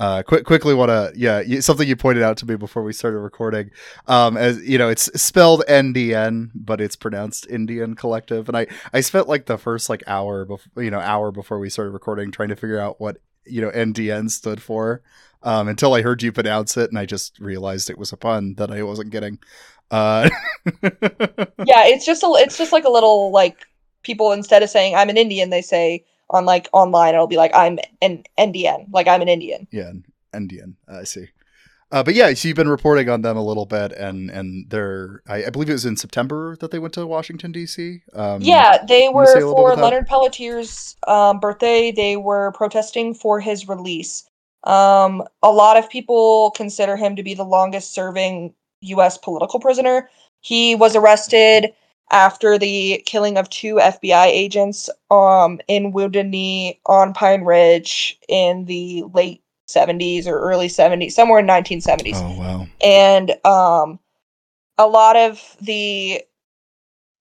[0.01, 3.19] uh, quick, quickly want to, yeah, something you pointed out to me before we started
[3.19, 3.69] recording.
[4.07, 8.47] Um, as you know, it's spelled NDN, but it's pronounced Indian Collective.
[8.47, 11.69] And I, I spent like the first like hour, before, you know, hour before we
[11.69, 15.03] started recording, trying to figure out what you know NDN stood for.
[15.43, 18.55] Um, until I heard you pronounce it, and I just realized it was a pun
[18.55, 19.37] that I wasn't getting.
[19.91, 20.29] Uh,
[20.83, 23.67] yeah, it's just a, it's just like a little like
[24.03, 27.51] people instead of saying I'm an Indian, they say on like online it'll be like
[27.53, 29.67] i'm an indian like i'm an indian.
[29.71, 29.91] Yeah
[30.33, 31.27] indian i see.
[31.91, 35.21] Uh, but yeah so you've been reporting on them a little bit and and they're
[35.27, 38.83] I, I believe it was in september that they went to washington d.c um, yeah
[38.87, 44.23] they were for leonard peltier's um, birthday they were protesting for his release.
[44.63, 50.09] Um, a lot of people consider him to be the longest serving u.s political prisoner
[50.41, 51.73] he was arrested
[52.11, 58.65] after the killing of two FBI agents um, in Wounded Knee on Pine Ridge in
[58.65, 62.15] the late 70s or early 70s, somewhere in 1970s.
[62.15, 62.67] Oh, wow.
[62.83, 63.99] And um,
[64.77, 66.21] a lot of the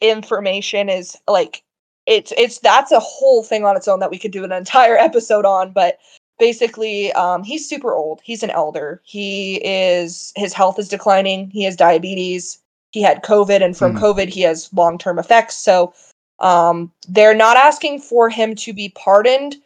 [0.00, 1.62] information is like,
[2.06, 4.96] it's it's that's a whole thing on its own that we could do an entire
[4.98, 5.98] episode on but
[6.40, 11.62] basically um, he's super old he's an elder he is his health is declining he
[11.62, 12.58] has diabetes
[12.90, 14.00] he had COVID, and from mm.
[14.00, 15.56] COVID, he has long term effects.
[15.56, 15.94] So
[16.40, 19.56] um, they're not asking for him to be pardoned.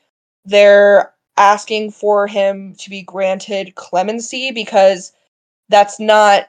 [0.45, 5.12] They're asking for him to be granted clemency because
[5.68, 6.49] that's not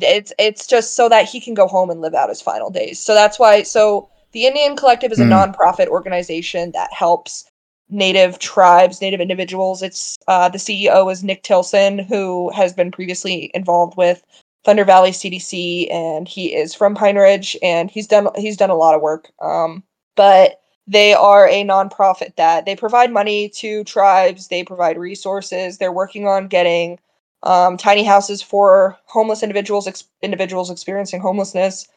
[0.00, 2.98] it's it's just so that he can go home and live out his final days.
[2.98, 5.54] So that's why so the Indian Collective is a mm.
[5.54, 7.48] nonprofit organization that helps
[7.88, 9.82] native tribes, native individuals.
[9.82, 14.22] It's uh, the CEO is Nick Tilsen, who has been previously involved with
[14.64, 18.74] Thunder Valley CDC, and he is from Pine Ridge, and he's done he's done a
[18.74, 19.30] lot of work.
[19.40, 19.82] Um,
[20.16, 25.78] but they are a nonprofit that they provide money to tribes, they provide resources.
[25.78, 26.98] They're working on getting
[27.42, 31.88] um, tiny houses for homeless individuals, ex- individuals experiencing homelessness.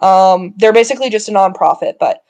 [0.00, 2.22] Um, they're basically just a nonprofit, but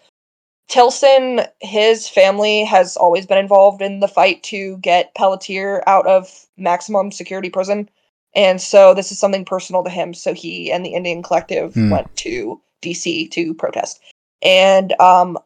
[0.68, 6.46] Tilsen, his family has always been involved in the fight to get Peltier out of
[6.58, 7.88] maximum security prison.
[8.34, 10.12] And so this is something personal to him.
[10.12, 11.90] So he and the Indian Collective mm.
[11.90, 14.00] went to DC to protest.
[14.42, 15.38] And um,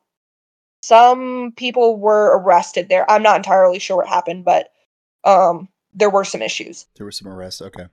[0.83, 3.09] some people were arrested there.
[3.09, 4.73] I'm not entirely sure what happened, but
[5.25, 6.87] um, there were some issues.
[6.97, 7.63] There were some arrests.
[7.63, 7.87] Okay.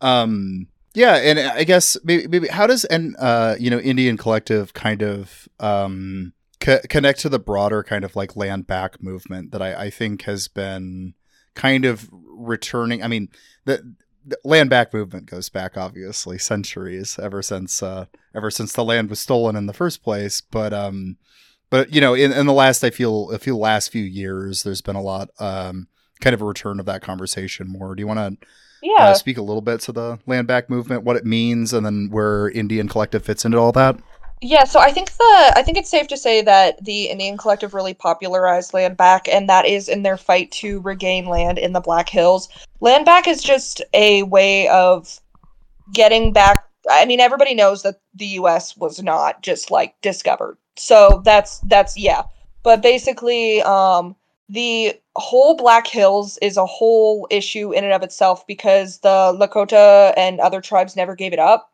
[0.00, 4.72] Um, yeah, and I guess maybe, maybe how does and uh, you know Indian Collective
[4.72, 9.62] kind of um, co- connect to the broader kind of like land back movement that
[9.62, 11.14] I, I think has been
[11.54, 13.02] kind of returning.
[13.02, 13.28] I mean,
[13.64, 13.94] the
[14.24, 19.08] the land back movement goes back obviously centuries ever since uh, ever since the land
[19.10, 21.16] was stolen in the first place but um
[21.70, 24.82] but you know in, in the last i feel a few last few years there's
[24.82, 25.88] been a lot um
[26.20, 28.46] kind of a return of that conversation more do you want to
[28.82, 31.84] yeah uh, speak a little bit to the land back movement what it means and
[31.86, 33.98] then where indian collective fits into all that
[34.40, 37.74] yeah, so I think the I think it's safe to say that the Indian Collective
[37.74, 41.80] really popularized land back, and that is in their fight to regain land in the
[41.80, 42.48] Black Hills.
[42.80, 45.20] Land back is just a way of
[45.92, 48.76] getting back I mean, everybody knows that the U.S.
[48.76, 50.56] was not just like discovered.
[50.76, 52.22] So that's that's yeah.
[52.62, 54.16] But basically, um,
[54.48, 60.14] the whole Black Hills is a whole issue in and of itself because the Lakota
[60.16, 61.69] and other tribes never gave it up.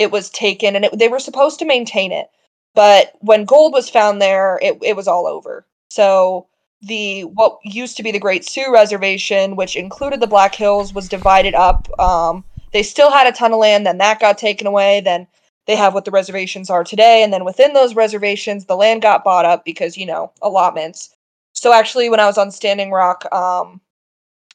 [0.00, 2.30] It was taken, and it, they were supposed to maintain it.
[2.74, 5.66] But when gold was found there, it, it was all over.
[5.90, 6.46] So
[6.80, 11.06] the what used to be the Great Sioux Reservation, which included the Black Hills, was
[11.06, 11.86] divided up.
[12.00, 15.02] Um, they still had a ton of land, then that got taken away.
[15.02, 15.26] Then
[15.66, 19.22] they have what the reservations are today, and then within those reservations, the land got
[19.22, 21.14] bought up because you know allotments.
[21.52, 23.82] So actually, when I was on Standing Rock, um,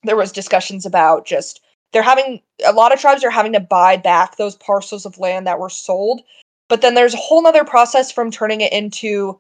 [0.04, 1.62] there was discussions about just
[1.96, 5.48] they're having a lot of tribes are having to buy back those parcels of land
[5.48, 6.24] that were sold,
[6.68, 9.40] but then there's a whole nother process from turning it into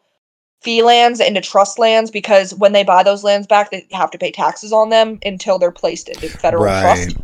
[0.61, 4.17] fee lands into trust lands because when they buy those lands back, they have to
[4.17, 6.81] pay taxes on them until they're placed into federal right.
[6.81, 7.17] trust.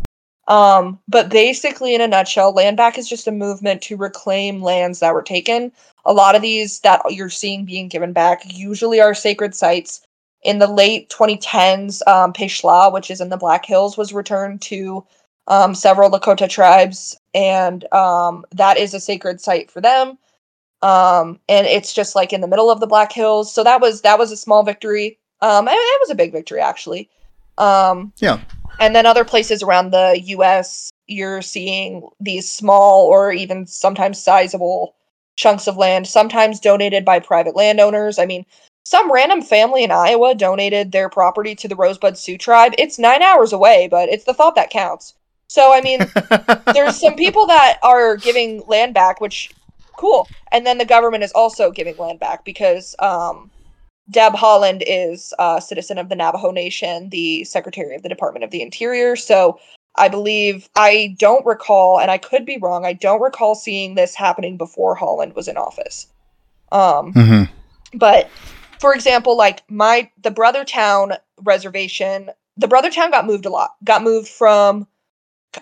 [0.49, 4.99] Um, but basically, in a nutshell, land back is just a movement to reclaim lands
[4.99, 5.71] that were taken.
[6.03, 10.01] A lot of these that you're seeing being given back usually are sacred sites.
[10.43, 14.61] In the late 2010s, um, Pe' Sla, which is in the Black Hills, was returned
[14.63, 15.05] to
[15.47, 20.17] um, several Lakota tribes, and um, that is a sacred site for them
[20.81, 23.53] um, and it's just like in the middle of the Black Hills.
[23.53, 25.19] So that was that was a small victory.
[25.41, 27.09] Um, it, it was a big victory actually.
[27.57, 28.39] Um, yeah.
[28.79, 34.95] And then other places around the U.S., you're seeing these small or even sometimes sizable
[35.35, 38.17] chunks of land, sometimes donated by private landowners.
[38.17, 38.45] I mean,
[38.83, 42.73] some random family in Iowa donated their property to the Rosebud Sioux tribe.
[42.79, 45.13] It's nine hours away, but it's the thought that counts.
[45.51, 45.99] So I mean,
[46.73, 49.51] there's some people that are giving land back, which
[49.97, 50.29] cool.
[50.53, 53.51] And then the government is also giving land back because um,
[54.09, 58.51] Deb Haaland is a citizen of the Navajo Nation, the Secretary of the Department of
[58.51, 59.17] the Interior.
[59.17, 59.59] So
[59.95, 64.15] I believe, I don't recall, and I could be wrong, I don't recall seeing this
[64.15, 66.07] happening before Holland was in office.
[66.71, 67.97] Um, mm-hmm.
[67.97, 68.29] But
[68.79, 74.29] for example, like my, the Brothertown reservation, the Brothertown got moved a lot, got moved
[74.29, 74.87] from,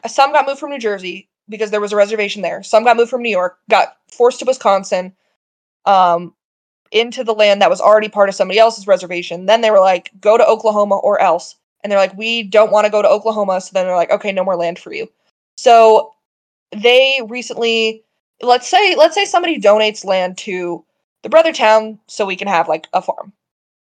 [0.07, 2.63] some got moved from New Jersey, because there was a reservation there.
[2.63, 5.13] Some got moved from New York, got forced to Wisconsin,
[5.85, 6.33] um,
[6.91, 9.45] into the land that was already part of somebody else's reservation.
[9.45, 11.55] Then they were like, go to Oklahoma or else.
[11.83, 13.61] And they're like, we don't want to go to Oklahoma.
[13.61, 15.07] So then they're like, okay, no more land for you.
[15.57, 16.13] So
[16.71, 18.03] they recently,
[18.41, 20.83] let's say, let's say somebody donates land to
[21.23, 23.33] the Brothertown so we can have like a farm.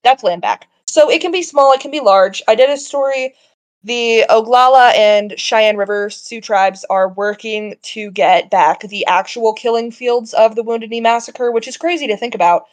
[0.04, 0.68] That's land back.
[0.86, 2.41] So it can be small, it can be large.
[2.47, 3.36] I did a story
[3.84, 9.92] the Oglala and Cheyenne River Sioux tribes are working to get back the actual killing
[9.92, 12.66] fields of the Wounded Knee Massacre, which is crazy to think about.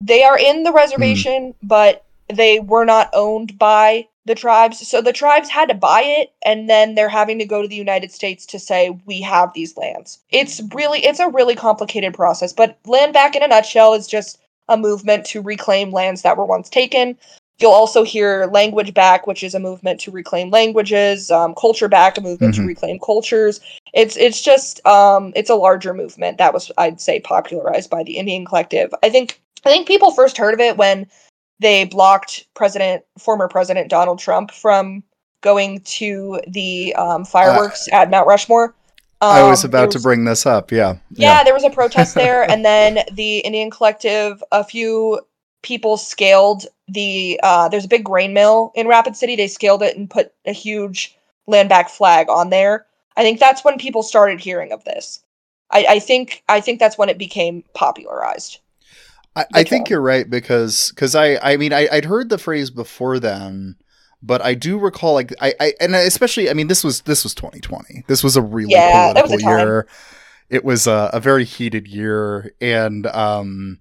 [0.00, 1.54] They are in the reservation, mm.
[1.62, 4.86] but they were not owned by the tribes.
[4.86, 7.74] So the tribes had to buy it, and then they're having to go to the
[7.74, 10.20] United States to say, we have these lands.
[10.30, 14.40] It's really, it's a really complicated process, but land back in a nutshell is just
[14.68, 17.18] a movement to reclaim lands that were once taken.
[17.60, 22.18] You'll also hear language back, which is a movement to reclaim languages, um, culture back,
[22.18, 22.62] a movement mm-hmm.
[22.62, 23.60] to reclaim cultures.
[23.92, 28.16] It's it's just um, it's a larger movement that was I'd say popularized by the
[28.16, 28.92] Indian Collective.
[29.04, 31.06] I think I think people first heard of it when
[31.60, 35.04] they blocked President former President Donald Trump from
[35.40, 38.74] going to the um, fireworks uh, at Mount Rushmore.
[39.20, 40.72] I was um, about was, to bring this up.
[40.72, 40.96] Yeah.
[41.10, 41.38] yeah.
[41.38, 45.20] Yeah, there was a protest there, and then the Indian Collective, a few
[45.64, 49.34] people scaled the uh, there's a big grain mill in Rapid City.
[49.34, 51.16] They scaled it and put a huge
[51.48, 52.86] land back flag on there.
[53.16, 55.24] I think that's when people started hearing of this.
[55.70, 58.60] I, I think I think that's when it became popularized.
[59.34, 62.70] I, I think you're right because because I I mean I, I'd heard the phrase
[62.70, 63.76] before then,
[64.22, 67.34] but I do recall like I, I and especially I mean this was this was
[67.34, 68.04] 2020.
[68.06, 69.88] This was a really yeah, political year.
[70.50, 73.80] It was a, a very heated year, and um,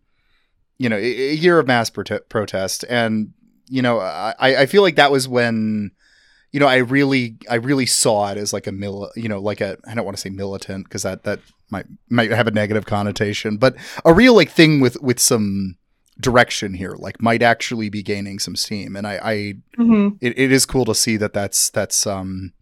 [0.84, 3.32] you know, a year of mass prote- protest, and
[3.70, 5.92] you know, I I feel like that was when
[6.52, 9.62] you know I really I really saw it as like a mil you know like
[9.62, 11.40] a I don't want to say militant because that that
[11.72, 15.78] might might have a negative connotation, but a real like thing with with some
[16.20, 19.34] direction here like might actually be gaining some steam and i i
[19.80, 20.10] mm-hmm.
[20.22, 22.54] it, it is cool to see that that's that's um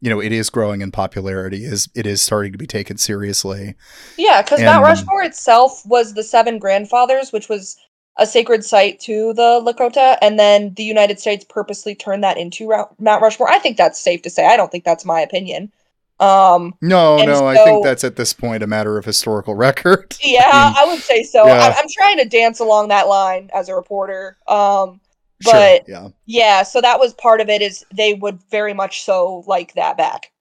[0.00, 3.74] you know it is growing in popularity is it is starting to be taken seriously.
[4.16, 7.76] Yeah because mount rushmore itself was the seven grandfathers which was
[8.18, 12.68] a sacred site to the lakota and then the united states purposely turned that into
[12.98, 13.50] mount rushmore.
[13.50, 14.46] I think that's safe to say.
[14.46, 15.72] I don't think that's my opinion.
[16.18, 20.16] Um no no so, i think that's at this point a matter of historical record.
[20.22, 21.46] Yeah i, mean, I would say so.
[21.46, 21.54] Yeah.
[21.54, 24.36] I, i'm trying to dance along that line as a reporter.
[24.46, 25.00] Um
[25.44, 26.08] but sure, yeah.
[26.24, 29.96] yeah, so that was part of it is they would very much so like that
[29.96, 30.32] back.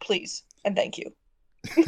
[0.00, 1.12] Please and thank you.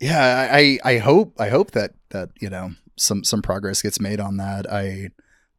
[0.00, 4.20] yeah, I I hope I hope that that you know some some progress gets made
[4.20, 4.70] on that.
[4.70, 5.10] I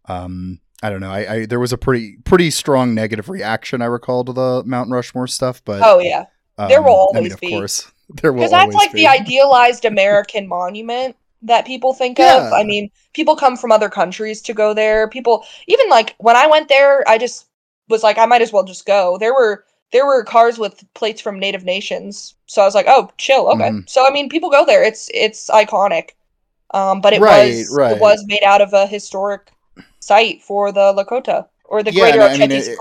[0.06, 1.12] um I don't know.
[1.12, 4.90] I, I there was a pretty pretty strong negative reaction I recall to the Mount
[4.92, 6.26] Rushmore stuff, but oh yeah,
[6.58, 7.50] um, there will always I mean, of be.
[7.50, 7.92] course,
[8.22, 9.02] there will because that's like be.
[9.02, 12.38] the idealized American monument that people think Yeah.
[12.38, 12.52] of.
[12.52, 15.08] I mean, people come from other countries to go there.
[15.10, 17.48] People even like when I went there, I just
[17.90, 19.18] was like, I might as well just go.
[19.18, 23.12] There were there were cars with plates from native nations, so I was like, oh,
[23.18, 23.70] chill, okay.
[23.70, 23.88] Mhm.
[23.88, 24.84] So I mean, people go there.
[24.84, 26.12] It's it's iconic,
[26.74, 27.98] um, but it Right, was right.
[27.98, 29.52] it was made out of a historic
[30.02, 32.80] site for the Lakota or the Yeah, Greater no, I mean, Oceti it-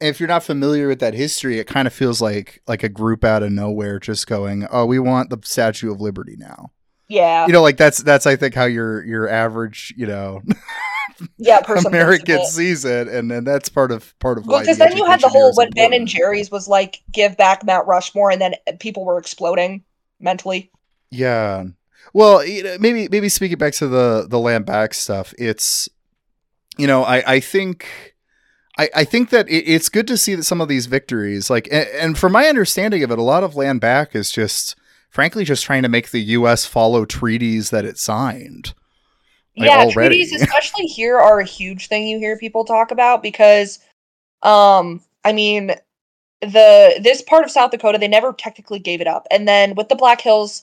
[0.00, 3.24] if you're not familiar with that history, it kind of feels like like a group
[3.24, 6.72] out of nowhere just going, "Oh, we want the Statue of Liberty now."
[7.12, 10.40] Yeah, You know, like that's that's I think how your your average you know
[11.36, 11.60] yeah.
[11.60, 12.46] Person American it.
[12.46, 15.20] sees it, and then that's part of part of Well, because the then you had
[15.20, 16.08] the whole when Ben and.
[16.08, 19.84] Jerry's was like give back Mount Rushmore, and then people were exploding
[20.20, 20.70] mentally.
[21.10, 21.64] Yeah.
[22.12, 25.88] Well, you know, maybe maybe speaking back to the the land back stuff, it's
[26.78, 27.86] you know I I think.
[28.78, 31.68] I, I think that it, it's good to see that some of these victories, like,
[31.70, 34.76] and, and from my understanding of it, a lot of land back is just,
[35.12, 36.66] frankly, just trying to make the U.S.
[36.66, 38.74] follow treaties that it signed.
[39.56, 40.24] Like, yeah, already.
[40.24, 43.78] treaties, especially here, are a huge thing you hear people talk about because,
[44.42, 45.72] um, I mean,
[46.40, 49.90] the this part of South Dakota they never technically gave it up, and then with
[49.90, 50.62] the Black Hills,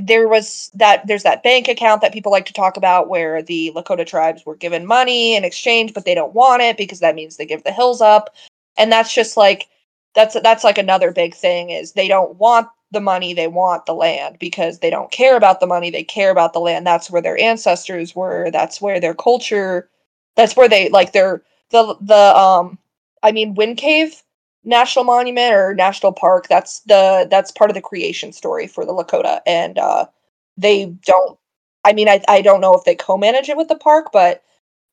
[0.00, 3.72] there was that there's that bank account that people like to talk about where the
[3.74, 7.36] Lakota tribes were given money in exchange, but they don't want it because that means
[7.36, 8.34] they give the hills up,
[8.76, 9.66] and that's just like
[10.14, 13.94] that's that's like another big thing is they don't want the money they want the
[13.94, 16.86] land because they don't care about the money they care about the land.
[16.86, 18.50] That's where their ancestors were.
[18.50, 19.88] That's where their culture
[20.36, 22.78] that's where they like their the the um
[23.22, 24.22] i mean wind cave
[24.64, 28.92] national monument or national park that's the that's part of the creation story for the
[28.92, 29.40] lakota.
[29.46, 30.06] And uh
[30.56, 31.38] they don't
[31.84, 34.44] i mean i, I don't know if they co-manage it with the park but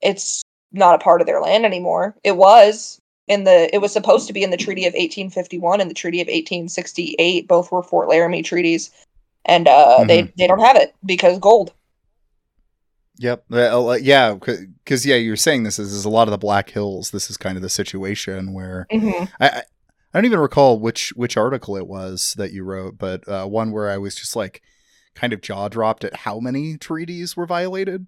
[0.02, 0.42] it's
[0.72, 2.16] not a part of their land anymore.
[2.24, 5.90] It was in the it was supposed to be in the treaty of 1851 and
[5.90, 8.92] the treaty of 1868 both were fort laramie treaties
[9.46, 11.74] and uh they they don't have it because gold
[13.18, 13.46] Yep.
[13.50, 14.34] Well, uh, yeah.
[14.34, 17.12] Because yeah, you're saying this is, is a lot of the Black Hills.
[17.12, 19.24] This is kind of the situation where mm-hmm.
[19.40, 19.62] I, I
[20.16, 23.72] I don't even recall which which article it was that you wrote, but uh, one
[23.72, 24.62] where I was just like
[25.14, 28.08] kind of jaw dropped at how many treaties were violated.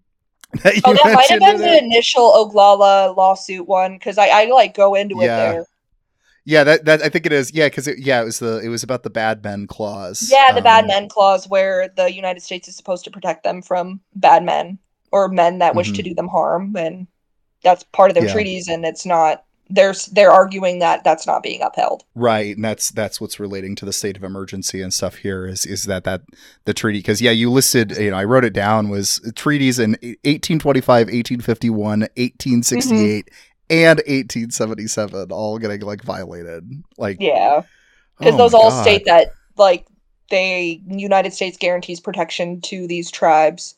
[0.64, 4.74] That oh that might have been the initial oglala lawsuit one because I, I like
[4.76, 5.38] go into it Yeah.
[5.38, 5.66] there
[6.46, 7.54] Yeah, that that I think it is.
[7.54, 10.30] Yeah, because it, yeah, it was the it was about the bad men clause.
[10.32, 13.62] yeah the bad Um, men clause where the united states is supposed to protect them
[13.62, 14.80] from bad men
[15.12, 15.96] or men that wish Mhm.
[15.96, 17.08] to do them harm and
[17.64, 18.32] that's part of their Yeah.
[18.32, 22.04] treaties and it's not there's they're arguing that that's not being upheld.
[22.16, 25.66] Right, and that's that's what's relating to the state of emergency and stuff here is
[25.66, 26.22] is that that
[26.66, 29.92] the treaty because yeah you listed you know I wrote it down was treaties in
[29.92, 33.30] 1825, 1851, 1868
[33.70, 36.70] and 1877 all getting like violated.
[36.98, 37.64] Like yeah.
[38.18, 38.82] Because oh those all God.
[38.82, 39.86] state that like
[40.30, 43.76] they united states guarantees protection to these tribes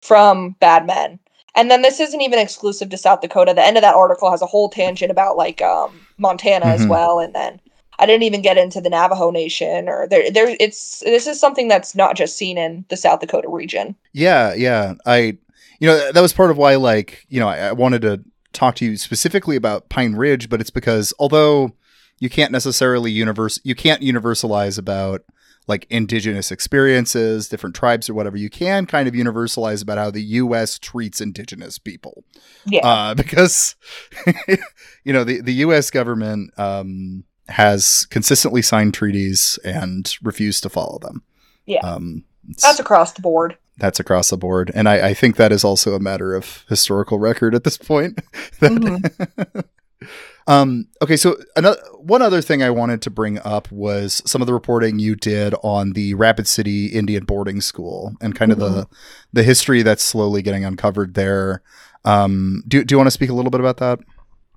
[0.00, 1.18] from bad men
[1.54, 4.42] and then this isn't even exclusive to south dakota the end of that article has
[4.42, 6.88] a whole tangent about like um montana as Mhm.
[6.88, 7.60] well and then
[7.98, 11.68] i didn't even get into the navajo nation or there there it's this is something
[11.68, 14.94] that's not just seen in the south dakota region Yeah, yeah.
[15.06, 15.36] I,
[15.78, 18.22] you know, that was part of why, like, you know, I, I wanted to
[18.52, 21.72] talk to you specifically about Pine Ridge, but it's because although
[22.20, 25.22] you can't necessarily universe, you can't universalize about
[25.68, 28.36] like indigenous experiences, different tribes or whatever.
[28.36, 30.78] You can kind of universalize about how the U.S.
[30.78, 32.24] treats indigenous people,
[32.66, 33.76] yeah uh, because
[35.04, 35.90] you know the the U.S.
[35.90, 41.22] government um, has consistently signed treaties and refused to follow them.
[41.66, 41.80] Yeah.
[41.80, 42.24] Um,
[42.60, 45.94] that's across the board that's across the board and I, I think that is also
[45.94, 48.16] a matter of historical record at this point
[48.60, 49.64] That- Mhm.
[50.46, 54.46] um okay so another one other thing i wanted to bring up was some of
[54.46, 58.86] the reporting you did on the rapid city indian boarding school and kind of the
[59.32, 61.62] the history that's slowly getting uncovered there.
[62.04, 64.00] Um do, do you want to speak a little bit about that?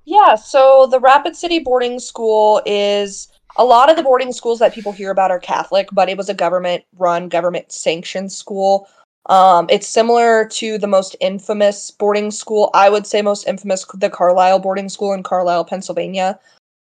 [0.05, 3.27] Yeah, so the Rapid City boarding school is
[3.57, 6.29] a lot of the boarding schools that people hear about are Catholic, but it was
[6.29, 8.87] a government run, government sanctioned school.
[9.27, 14.09] Um, it's similar to the most infamous boarding school, I would say most infamous, the
[14.09, 16.39] Carlisle boarding school in Carlisle, Pennsylvania.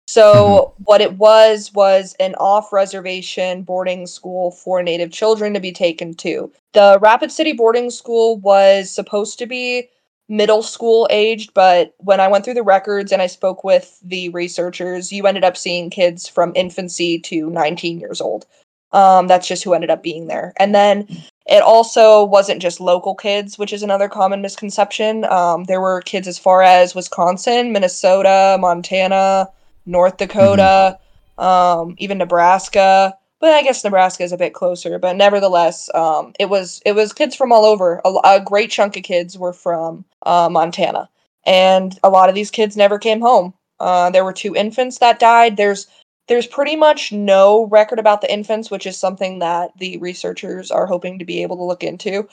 [0.07, 5.71] So, what it was was an off reservation boarding school for Native children to be
[5.71, 6.51] taken to.
[6.73, 9.87] The Rapid City boarding school was supposed to be
[10.27, 14.29] middle school aged, but when I went through the records and I spoke with the
[14.29, 18.47] researchers, you ended up seeing kids from infancy to 19 years old.
[18.91, 20.53] Um, that's just who ended up being there.
[20.57, 21.07] And then
[21.49, 25.25] it also wasn't just local kids, which is another common misconception.
[25.25, 29.49] Um, there were kids as far as Wisconsin, Minnesota, Montana,
[29.85, 30.99] North Dakota,
[31.39, 31.43] mm-hmm.
[31.43, 33.15] um, even Nebraska.
[33.39, 34.99] But I guess Nebraska is a bit closer.
[34.99, 38.01] But nevertheless, um, it was it was kids from all over.
[38.05, 41.09] A, a great chunk of kids were from uh, Montana,
[41.45, 43.53] and a lot of these kids never came home.
[43.79, 45.57] Uh, there were two infants that died.
[45.57, 45.87] There's
[46.29, 50.85] there's pretty much no record about the infants, which is something that the researchers are
[50.85, 52.29] hoping to be able to look into.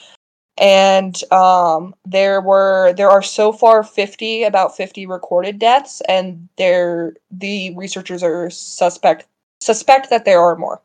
[0.58, 7.14] And um, there were there are so far 50 about 50 recorded deaths, and there
[7.30, 9.26] the researchers are suspect
[9.60, 10.82] suspect that there are more.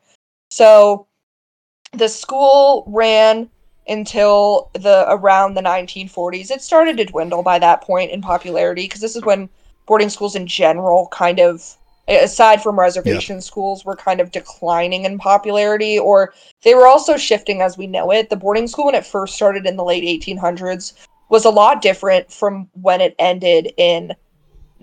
[0.50, 1.06] So
[1.92, 3.50] the school ran
[3.86, 6.50] until the around the 1940s.
[6.50, 9.50] It started to dwindle by that point in popularity because this is when
[9.86, 11.76] boarding schools in general kind of
[12.08, 17.62] aside from reservation schools were kind of declining in popularity or they were also shifting
[17.62, 18.28] as we know it.
[18.28, 20.94] The boarding school when it first started in the late 1800s
[21.28, 24.14] was a lot different from when it ended in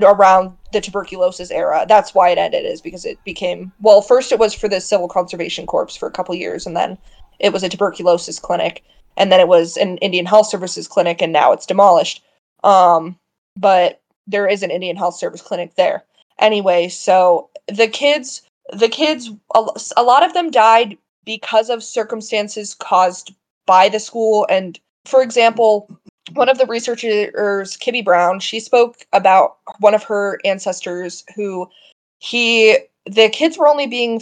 [0.01, 1.85] around the tuberculosis era.
[1.87, 5.09] That's why it ended is because it became well first it was for the civil
[5.09, 6.97] conservation corps for a couple years and then
[7.39, 8.83] it was a tuberculosis clinic
[9.17, 12.23] and then it was an indian health services clinic and now it's demolished.
[12.63, 13.17] Um,
[13.57, 16.05] but there is an indian health service clinic there
[16.39, 18.41] anyway so the kids
[18.73, 19.31] the kids
[19.97, 23.33] a lot of them died because of circumstances caused
[23.65, 24.47] by the school.
[24.49, 25.89] And for example
[26.33, 31.67] one of the researchers kibby brown she spoke about one of her ancestors who
[32.19, 34.21] he the kids were only being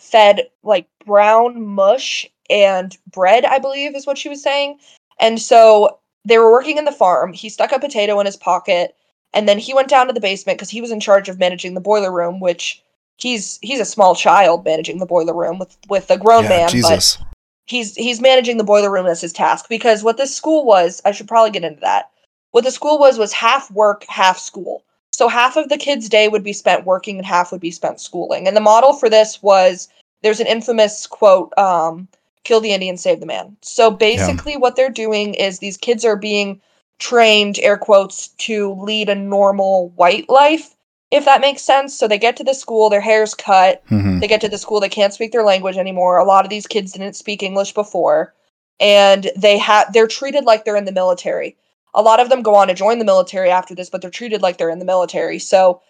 [0.00, 4.78] fed like brown mush and bread i believe is what she was saying.
[5.18, 7.32] And so they were working in the farm.
[7.32, 8.94] He stuck a potato in his pocket
[9.32, 11.74] and then he went down to the basement because he was in charge of managing
[11.74, 12.82] the boiler room, which
[13.16, 16.68] he's he's a small child managing the boiler room with with a grown yeah, man.
[16.68, 17.16] Jesus.
[17.16, 17.26] But
[17.66, 21.12] he's he's managing the boiler room as his task because what this school was, I
[21.12, 22.10] should probably get into that.
[22.52, 24.82] What the school was was half work, half school.
[25.12, 28.00] So half of the kids' day would be spent working and half would be spent
[28.00, 28.46] schooling.
[28.46, 29.88] And the model for this was
[30.22, 32.08] there's an infamous quote, um,
[32.44, 33.56] kill the Indian, save the man.
[33.60, 34.58] So basically yeah.
[34.58, 36.60] what they're doing is these kids are being
[36.98, 40.74] trained air quotes to lead a normal white life
[41.10, 41.96] if that makes sense.
[41.96, 43.84] So they get to the school their hair's cut.
[43.86, 44.20] Mm-hmm.
[44.20, 46.18] they get to the school they can't speak their language anymore.
[46.18, 48.34] A lot of these kids didn't speak english before.
[48.80, 51.56] And they have they're treated like they're in the military.
[51.94, 54.42] A lot of them go on to join the military after this but they're treated
[54.42, 55.38] like they're in the military.
[55.38, 55.80] So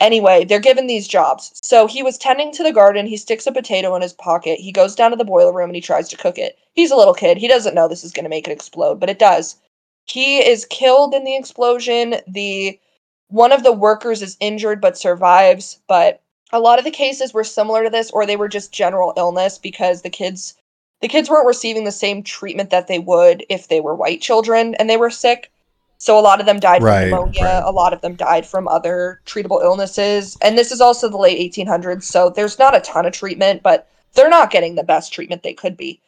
[0.00, 1.58] anyway they're given these jobs.
[1.62, 3.06] So he was tending to the garden.
[3.06, 4.60] He sticks a potato in his pocket.
[4.60, 6.56] He goes down to the boiler room and he tries to cook it.
[6.74, 7.36] He's a little kid.
[7.36, 9.56] He doesn't know this is going to make it explode but it does
[10.04, 12.16] he is killed in the explosion.
[12.26, 12.78] The
[13.28, 16.20] one of the workers is injured but survives, but
[16.52, 19.58] a lot of the cases were similar to this or they were just general illness
[19.58, 20.54] because the kids
[21.00, 24.74] the kids weren't receiving the same treatment that they would if they were white children
[24.76, 25.50] and they were sick.
[25.98, 27.62] So a lot of them died right, from pneumonia, right.
[27.64, 30.36] a lot of them died from other treatable illnesses.
[30.42, 33.88] And this is also the late 1800s, so there's not a ton of treatment, but
[34.14, 36.00] they're not getting the best treatment they could be.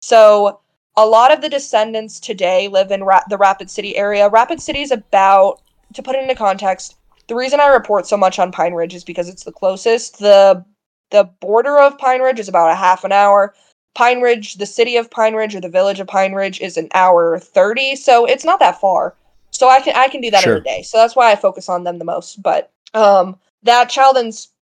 [0.00, 0.60] So
[0.98, 4.28] a lot of the descendants today live in Ra- the Rapid City area.
[4.28, 5.60] Rapid City is about,
[5.94, 6.96] to put it into context,
[7.28, 10.18] the reason I report so much on Pine Ridge is because it's the closest.
[10.18, 10.64] The
[11.10, 13.54] the border of Pine Ridge is about a half an hour.
[13.94, 16.88] Pine Ridge, the city of Pine Ridge or the village of Pine Ridge is an
[16.92, 19.14] hour 30, so it's not that far.
[19.52, 20.56] So I can I can do that sure.
[20.56, 20.82] in a day.
[20.82, 22.42] So that's why I focus on them the most.
[22.42, 24.32] But um that child in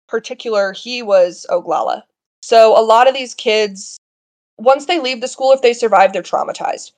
[0.09, 2.03] particular, he was Oglala.
[2.41, 3.97] So a lot of these kids
[4.59, 6.91] once they leave the school, if they survive, they're traumatized.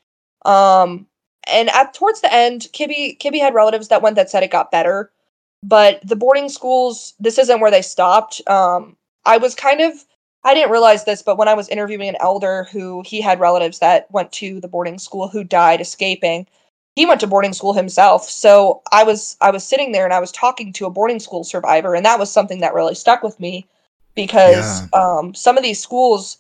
[0.45, 1.07] Um,
[1.47, 4.72] and at towards the end, Kibby Kibby had relatives that went that said it got
[4.72, 5.12] better,
[5.64, 8.47] but the boarding schools, this isn't where they stopped.
[8.47, 8.95] Um,
[9.26, 10.05] I was kind of
[10.43, 13.80] I didn't realize this, but when I was interviewing an elder who he had relatives
[13.80, 16.47] that went to the boarding school who died escaping,
[16.95, 18.28] he went to boarding school himself.
[18.30, 21.43] So I was I was sitting there and I was talking to a boarding school
[21.43, 23.68] survivor, and that was something that really stuck with me
[24.16, 24.99] because yeah.
[24.99, 26.38] um, some of these schools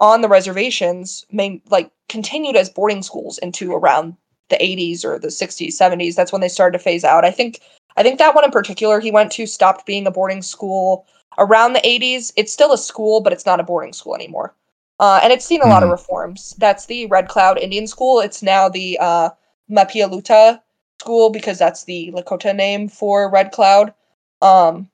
[0.00, 4.16] on the reservations main like continued as boarding schools into around
[4.48, 7.24] the 80s or the 60s 70s that's when they started to phase out.
[7.24, 7.60] I think
[7.96, 11.06] i think that one in particular he went to stopped being a boarding school
[11.38, 14.54] around the 80s it's still a school but it's not a boarding school anymore.
[15.00, 15.72] Uh, and it's seen a mm-hmm.
[15.72, 15.92] lot of mm-hmm.
[15.92, 16.54] reforms.
[16.58, 18.20] That's the red cloud indian school.
[18.20, 19.30] It's now the uh,
[19.70, 20.60] Mahpiya Luta
[21.00, 23.92] school because that's the lakota name for red cloud.
[24.40, 24.88] Um,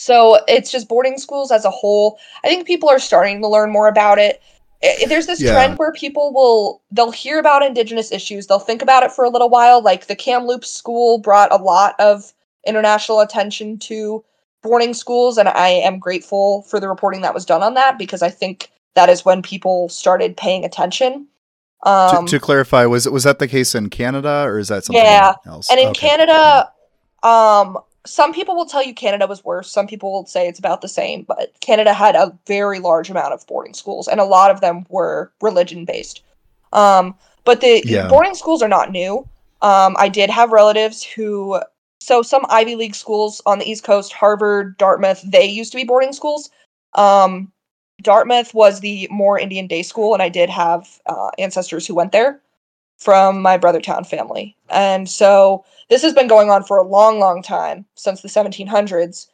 [0.00, 2.18] so it's just boarding schools as a whole.
[2.42, 4.40] I think people are starting to learn more about it.
[5.06, 5.52] There's this yeah.
[5.52, 9.28] trend where people will they'll hear about indigenous issues they'll think about it for a
[9.28, 12.32] little while like the kamloops school brought a lot of
[12.66, 14.24] international attention to
[14.62, 18.22] boarding schools and i am grateful for the reporting that was done on that because
[18.22, 21.26] i think that is when people started paying attention
[21.82, 25.04] um, to, to, clarify was was that the case in canada or is that something
[25.04, 25.70] yeah else?
[25.70, 26.08] and in okay.
[26.08, 26.72] canada
[27.22, 27.76] um
[28.06, 29.70] some people will tell you Canada was worse.
[29.70, 33.34] Some people will say it's about the same, but Canada had a very large amount
[33.34, 36.22] of boarding schools, and a lot of them were religion based.
[36.72, 38.08] Um, but the yeah.
[38.08, 39.28] boarding schools are not new.
[39.62, 41.60] Um, I did have relatives who,
[42.00, 45.84] so some Ivy League schools on the East Coast, Harvard, Dartmouth, they used to be
[45.84, 46.50] boarding schools.
[46.94, 47.52] Um,
[48.02, 52.12] Dartmouth was the more Indian day school, and I did have uh, ancestors who went
[52.12, 52.40] there
[52.96, 54.56] from my Brothertown family.
[54.70, 59.26] And so this has been going on for a long, long time since the 1700s.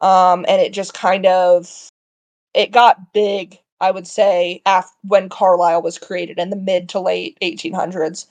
[0.00, 1.88] Um, and it just kind of
[2.54, 7.00] it got big, I would say, after when Carlisle was created in the mid to
[7.00, 8.26] late 1800s,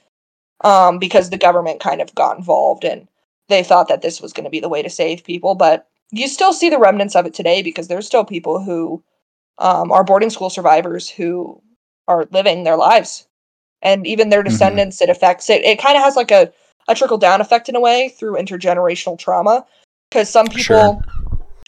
[0.63, 3.07] um, because the government kind of got involved and
[3.49, 5.55] they thought that this was going to be the way to save people.
[5.55, 9.03] But you still see the remnants of it today because there's still people who
[9.57, 11.61] um, are boarding school survivors who
[12.07, 13.27] are living their lives
[13.81, 14.49] and even their mm-hmm.
[14.49, 15.09] descendants mm-hmm.
[15.09, 16.51] it affects it it kind of has like a,
[16.87, 19.65] a trickle down effect in a way through intergenerational trauma
[20.09, 21.01] because some people sure.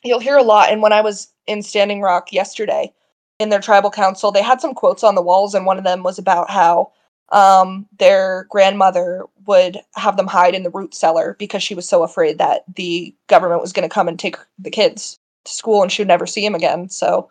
[0.04, 2.92] you'll hear a lot and when i was in standing rock yesterday
[3.40, 6.04] in their tribal council they had some quotes on the walls and one of them
[6.04, 6.92] was about how
[7.30, 12.04] um, their grandmother would have them hide in the root cellar because she was so
[12.04, 15.92] afraid that the government was going to come and take the kids to school and
[15.92, 17.30] she would never see him again so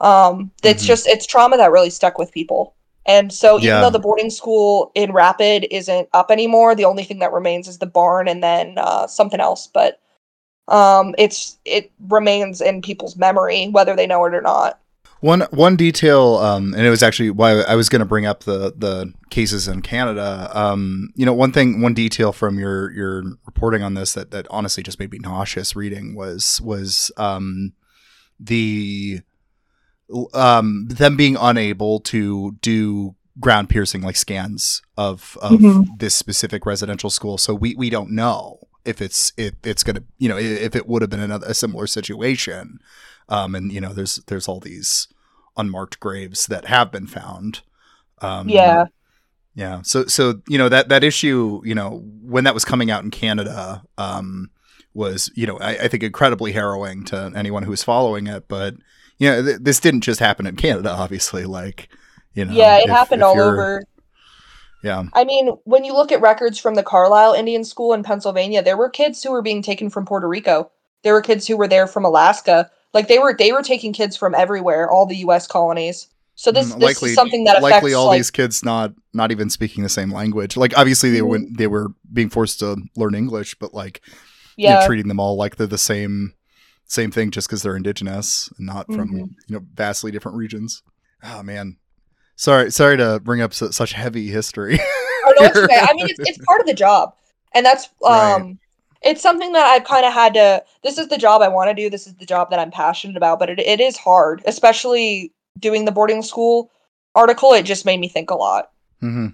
[0.00, 0.88] um, it's mm-hmm.
[0.88, 2.74] just it's trauma that really stuck with people
[3.06, 3.80] and so even yeah.
[3.80, 7.78] though the boarding school in Rapid isn't up anymore, the only thing that remains is
[7.78, 9.66] the barn and then uh, something else.
[9.66, 10.00] But
[10.68, 14.78] um, it's it remains in people's memory whether they know it or not.
[15.20, 18.44] One one detail, um, and it was actually why I was going to bring up
[18.44, 20.50] the the cases in Canada.
[20.52, 24.48] Um, you know, one thing, one detail from your your reporting on this that that
[24.50, 27.72] honestly just made me nauseous reading was was um,
[28.40, 29.20] the
[30.34, 35.90] um, them being unable to do ground piercing like scans of of mm-hmm.
[35.98, 37.38] this specific residential school.
[37.38, 41.02] So we we don't know if it's if it's gonna you know if it would
[41.02, 42.78] have been another a similar situation.
[43.28, 45.08] Um, and you know there's there's all these
[45.56, 47.60] unmarked graves that have been found.
[48.20, 48.86] Um, yeah.
[49.54, 49.82] Yeah.
[49.82, 53.10] So so you know that that issue you know when that was coming out in
[53.10, 54.50] Canada um,
[54.94, 58.74] was you know I, I think incredibly harrowing to anyone who was following it, but
[59.22, 61.44] you know, th- this didn't just happen in Canada, obviously.
[61.44, 61.88] Like,
[62.34, 63.84] you know, yeah, it if, happened if all over.
[64.82, 65.04] Yeah.
[65.12, 68.76] I mean, when you look at records from the Carlisle Indian School in Pennsylvania, there
[68.76, 70.72] were kids who were being taken from Puerto Rico.
[71.04, 72.68] There were kids who were there from Alaska.
[72.92, 76.08] Like they were they were taking kids from everywhere, all the US colonies.
[76.34, 78.92] So this, mm, this likely, is something that affects, likely all like, these kids not
[79.14, 80.56] not even speaking the same language.
[80.56, 81.28] Like obviously they mm-hmm.
[81.28, 84.00] were they were being forced to learn English, but like
[84.56, 86.34] yeah, you know, treating them all like they're the same
[86.86, 89.16] same thing just because they're indigenous and not from mm-hmm.
[89.16, 90.82] you know vastly different regions.
[91.22, 91.78] Oh man,
[92.36, 94.78] sorry sorry to bring up su- such heavy history.
[95.24, 95.80] oh no, it's okay.
[95.80, 97.14] I mean, it's, it's part of the job,
[97.54, 98.56] and that's um, right.
[99.02, 100.64] it's something that I've kind of had to.
[100.82, 101.88] This is the job I want to do.
[101.88, 105.84] This is the job that I'm passionate about, but it, it is hard, especially doing
[105.84, 106.70] the boarding school
[107.14, 107.52] article.
[107.52, 108.70] It just made me think a lot.
[109.02, 109.28] Mm-hmm.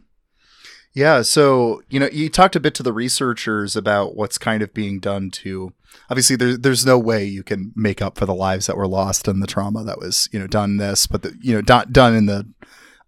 [0.95, 4.75] Yeah, so you know, you talked a bit to the researchers about what's kind of
[4.75, 5.73] being done to.
[6.11, 9.29] Obviously, there's there's no way you can make up for the lives that were lost
[9.29, 12.15] and the trauma that was you know done this, but the, you know done done
[12.15, 12.47] in the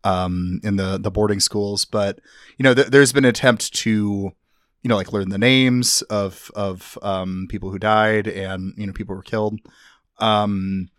[0.04, 1.84] um in the the boarding schools.
[1.84, 2.20] But
[2.58, 4.32] you know, th- there's been an attempt to
[4.82, 8.92] you know like learn the names of of um, people who died and you know
[8.92, 9.60] people were killed.
[10.18, 10.90] Um,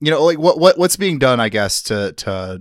[0.00, 2.60] you know, like what what what's being done, I guess, to to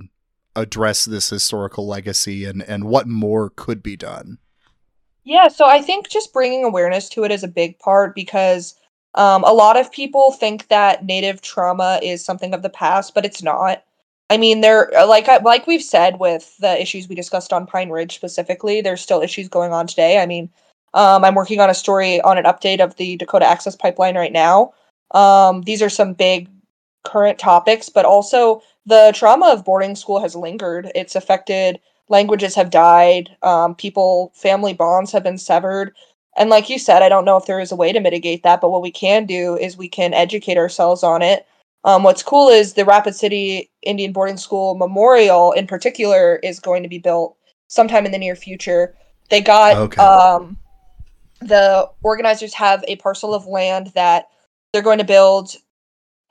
[0.56, 4.38] address this historical legacy and and what more could be done
[5.24, 8.76] yeah so i think just bringing awareness to it is a big part because
[9.15, 13.26] um, a lot of people think that native trauma is something of the past but
[13.26, 13.84] it's not.
[14.30, 18.15] I mean there like like we've said with the issues we discussed on pine ridge
[18.15, 20.19] specifically there's still issues going on today.
[20.19, 20.49] I mean
[20.95, 24.32] um, i'm working on a story on an update of the dakota access pipeline right
[24.32, 24.74] now.
[25.11, 26.49] Um, these are some big
[27.03, 30.91] current topics but also the trauma of boarding school has lingered.
[30.95, 31.80] It's affected
[32.10, 35.93] languages have died, um, people, family bonds have been severed.
[36.38, 38.62] And like you said, I don't know if there is a way to mitigate that,
[38.62, 41.45] but what we can do is we can educate ourselves on it.
[41.86, 46.82] Um, what's cool is the Rapid City Indian Boarding School Memorial, in particular, is going
[46.84, 47.36] to be built
[47.68, 48.95] sometime in the near future.
[49.30, 50.01] They got okay.
[50.01, 50.58] um,
[51.41, 54.28] the organizers have a parcel of land that
[54.72, 55.56] they're going to build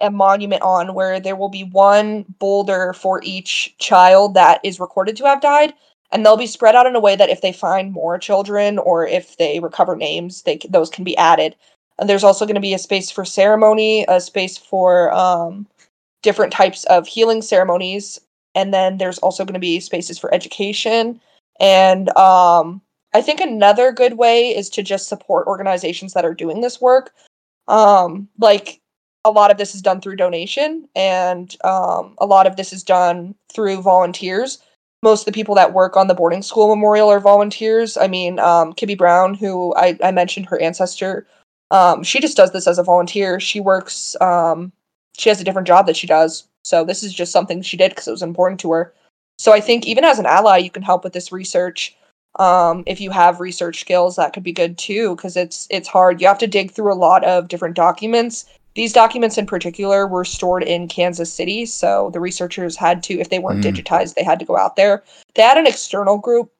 [0.02, 5.16] a monument on where there will be one boulder for each child that is recorded
[5.16, 5.72] to have died
[6.10, 9.06] and they'll be spread out in a way that if they find more children or
[9.06, 11.56] if they recover names they those can be added.
[11.98, 15.66] And there's also going to be a space for ceremony a space for um,
[16.22, 18.20] different types of healing ceremonies
[18.54, 21.20] and then there's also going to be spaces for education.
[21.58, 22.82] And um,
[23.14, 27.14] i think another good way is to just support organizations that are doing this work.
[27.68, 28.81] Um, like
[29.24, 32.82] a lot of this is done through donation and um, a lot of this is
[32.82, 34.58] done through volunteers.
[35.02, 37.96] Most of the people that work on the boarding school memorial are volunteers.
[37.96, 41.26] I mean um, kibby brown who I, I mentioned her ancestor
[41.70, 43.40] um, she just does this as a volunteer.
[43.40, 44.72] She works um,
[45.16, 46.46] she has a different job that she does.
[46.64, 48.94] So this is just something she did because it was important to her.
[49.38, 51.96] So i think even as an ally you can help with this research
[52.38, 56.20] um, if you have research skills that could be good too because it's it's hard.
[56.20, 60.24] You have to dig through a lot of different documents these documents in particular were
[60.24, 63.70] stored in Kansas City, so the researchers had to, if they weren't mm.
[63.70, 65.02] digitized, they had to go out there.
[65.34, 66.50] They had an external group,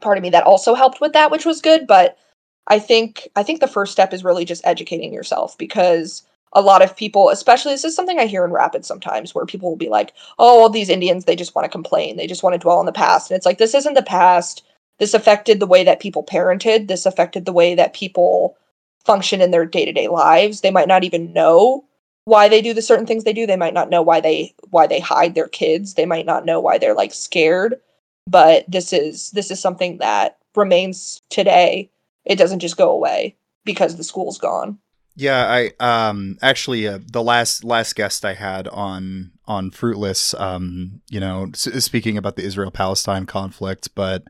[0.00, 1.86] pardon me, that also helped with that, which was good.
[1.86, 2.18] But
[2.66, 6.22] I think I think the first step is really just educating yourself because
[6.52, 9.68] a lot of people, especially this is something I hear in Rapid sometimes, where people
[9.68, 12.54] will be like, "Oh, well, these Indians, they just want to complain, they just want
[12.54, 14.64] to dwell on the past," and it's like this isn't the past.
[14.98, 16.88] This affected the way that people parented.
[16.88, 18.56] This affected the way that people
[19.04, 20.60] function in their day-to-day lives.
[20.60, 21.84] They might not even know
[22.24, 23.46] why they do the certain things they do.
[23.46, 25.94] They might not know why they why they hide their kids.
[25.94, 27.80] They might not know why they're like scared.
[28.26, 31.90] But this is this is something that remains today.
[32.24, 34.78] It doesn't just go away because the school's gone.
[35.16, 41.02] Yeah i um actually uh, the last last guest i had on on fruitless um
[41.10, 44.22] you know s- speaking about the israel palestine conflict but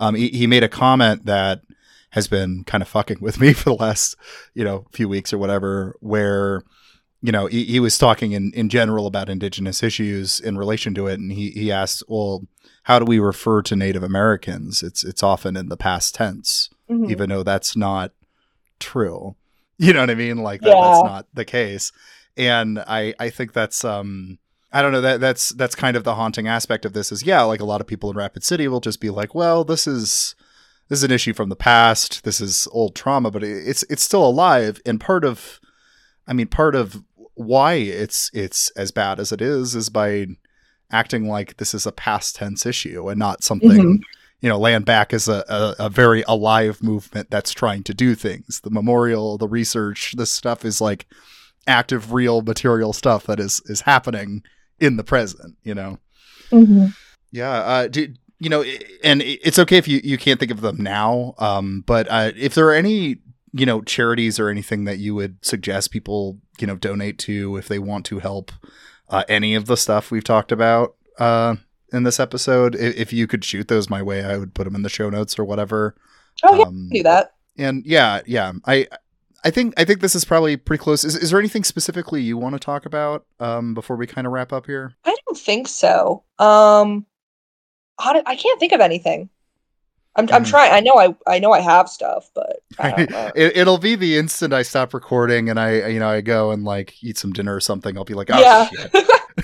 [0.00, 1.62] um he, he made a comment that
[2.10, 4.16] has been kind of fucking with me for the last,
[4.54, 6.62] you know, few weeks or whatever, where,
[7.20, 11.06] you know, he, he was talking in, in general about indigenous issues in relation to
[11.06, 11.18] it.
[11.18, 12.46] And he, he asked, well,
[12.84, 14.82] how do we refer to Native Americans?
[14.82, 17.10] It's, it's often in the past tense, mm-hmm.
[17.10, 18.12] even though that's not
[18.78, 19.36] true.
[19.80, 20.38] You know what I mean?
[20.38, 20.80] Like that, yeah.
[20.80, 21.92] that's not the case.
[22.36, 24.40] And I, I think that's, um,
[24.72, 27.42] I don't know that that's that's kind of the haunting aspect of this is yeah
[27.42, 30.34] like a lot of people in Rapid City will just be like well this is
[30.88, 32.24] this is an issue from the past.
[32.24, 34.80] This is old trauma, but it's it's still alive.
[34.86, 35.60] And part of,
[36.26, 37.02] I mean, part of
[37.34, 40.26] why it's it's as bad as it is is by
[40.90, 43.70] acting like this is a past tense issue and not something.
[43.70, 44.02] Mm-hmm.
[44.40, 48.14] You know, land back is a, a, a very alive movement that's trying to do
[48.14, 48.60] things.
[48.60, 51.06] The memorial, the research, this stuff is like
[51.66, 54.42] active, real material stuff that is is happening
[54.78, 55.56] in the present.
[55.64, 55.98] You know.
[56.50, 56.86] Mm-hmm.
[57.30, 57.50] Yeah.
[57.50, 57.88] Uh,
[58.38, 58.62] you know,
[59.02, 61.34] and it's okay if you, you can't think of them now.
[61.38, 63.18] Um, but uh, if there are any,
[63.52, 67.68] you know, charities or anything that you would suggest people, you know, donate to if
[67.68, 68.52] they want to help
[69.08, 71.56] uh, any of the stuff we've talked about uh,
[71.92, 74.82] in this episode, if you could shoot those my way, I would put them in
[74.82, 75.96] the show notes or whatever.
[76.44, 77.32] Oh yeah, um, do that.
[77.56, 78.86] And yeah, yeah, I.
[79.44, 81.04] I think I think this is probably pretty close.
[81.04, 84.32] Is, is there anything specifically you want to talk about um, before we kind of
[84.32, 84.96] wrap up here?
[85.04, 86.24] I don't think so.
[86.40, 87.06] Um,
[87.98, 89.28] I can't think of anything.
[90.18, 90.28] I'm.
[90.32, 90.50] I'm hmm.
[90.50, 90.72] trying.
[90.72, 92.60] I know I I know I have stuff, but
[93.36, 96.64] it, will be the instant I stop recording and I you know I go and
[96.64, 97.96] like eat some dinner or something.
[97.96, 98.68] I'll be like, oh, yeah.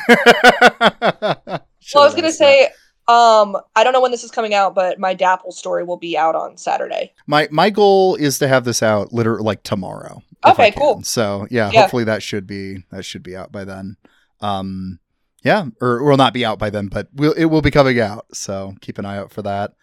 [1.94, 2.66] well, I was gonna say,
[3.06, 6.18] um, I don't know when this is coming out, but my Dapple story will be
[6.18, 7.12] out on Saturday.
[7.26, 10.22] My my goal is to have this out literally like tomorrow.
[10.44, 11.02] Okay, cool.
[11.04, 13.96] So yeah, yeah, hopefully that should be that should be out by then.
[14.40, 14.98] Um,
[15.44, 18.26] yeah, or will not be out by then, but we'll, it will be coming out.
[18.34, 19.74] So keep an eye out for that.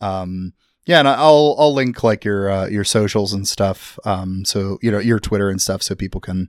[0.00, 0.54] Um,
[0.86, 3.98] yeah, and I'll I'll link like your uh, your socials and stuff.
[4.04, 6.48] Um, so you know your Twitter and stuff, so people can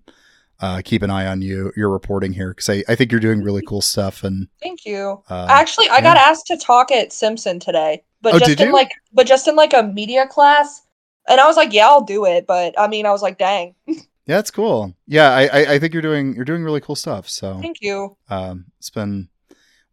[0.60, 3.42] uh, keep an eye on you your reporting here because I, I think you're doing
[3.42, 4.24] really cool stuff.
[4.24, 5.22] And thank you.
[5.28, 6.02] Uh, Actually, I yeah.
[6.02, 8.74] got asked to talk at Simpson today, but oh, just in you?
[8.74, 10.84] like but just in like a media class,
[11.28, 12.46] and I was like, yeah, I'll do it.
[12.48, 13.74] But I mean, I was like, dang.
[14.32, 14.96] Yeah, it's cool.
[15.08, 17.28] Yeah, I, I, I think you're doing you're doing really cool stuff.
[17.28, 18.16] So thank you.
[18.30, 19.28] Um, it's been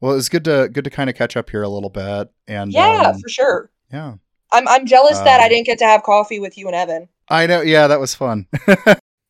[0.00, 2.28] well, it's good to good to kind of catch up here a little bit.
[2.46, 3.68] And yeah, um, for sure.
[3.92, 4.14] Yeah,
[4.52, 7.08] I'm I'm jealous that I um, didn't get to have coffee with you and Evan.
[7.28, 7.62] I know.
[7.62, 8.46] Yeah, that was fun.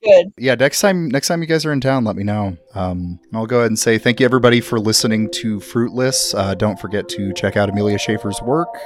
[0.04, 0.26] good.
[0.36, 2.58] Yeah, next time next time you guys are in town, let me know.
[2.74, 6.34] Um, I'll go ahead and say thank you everybody for listening to Fruitless.
[6.34, 8.76] Uh, don't forget to check out Amelia Schafer's work.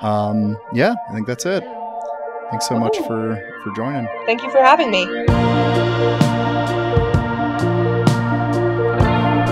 [0.00, 1.62] Um, yeah, I think that's it.
[2.50, 4.08] Thanks so much for for joining.
[4.26, 5.06] Thank you for having me.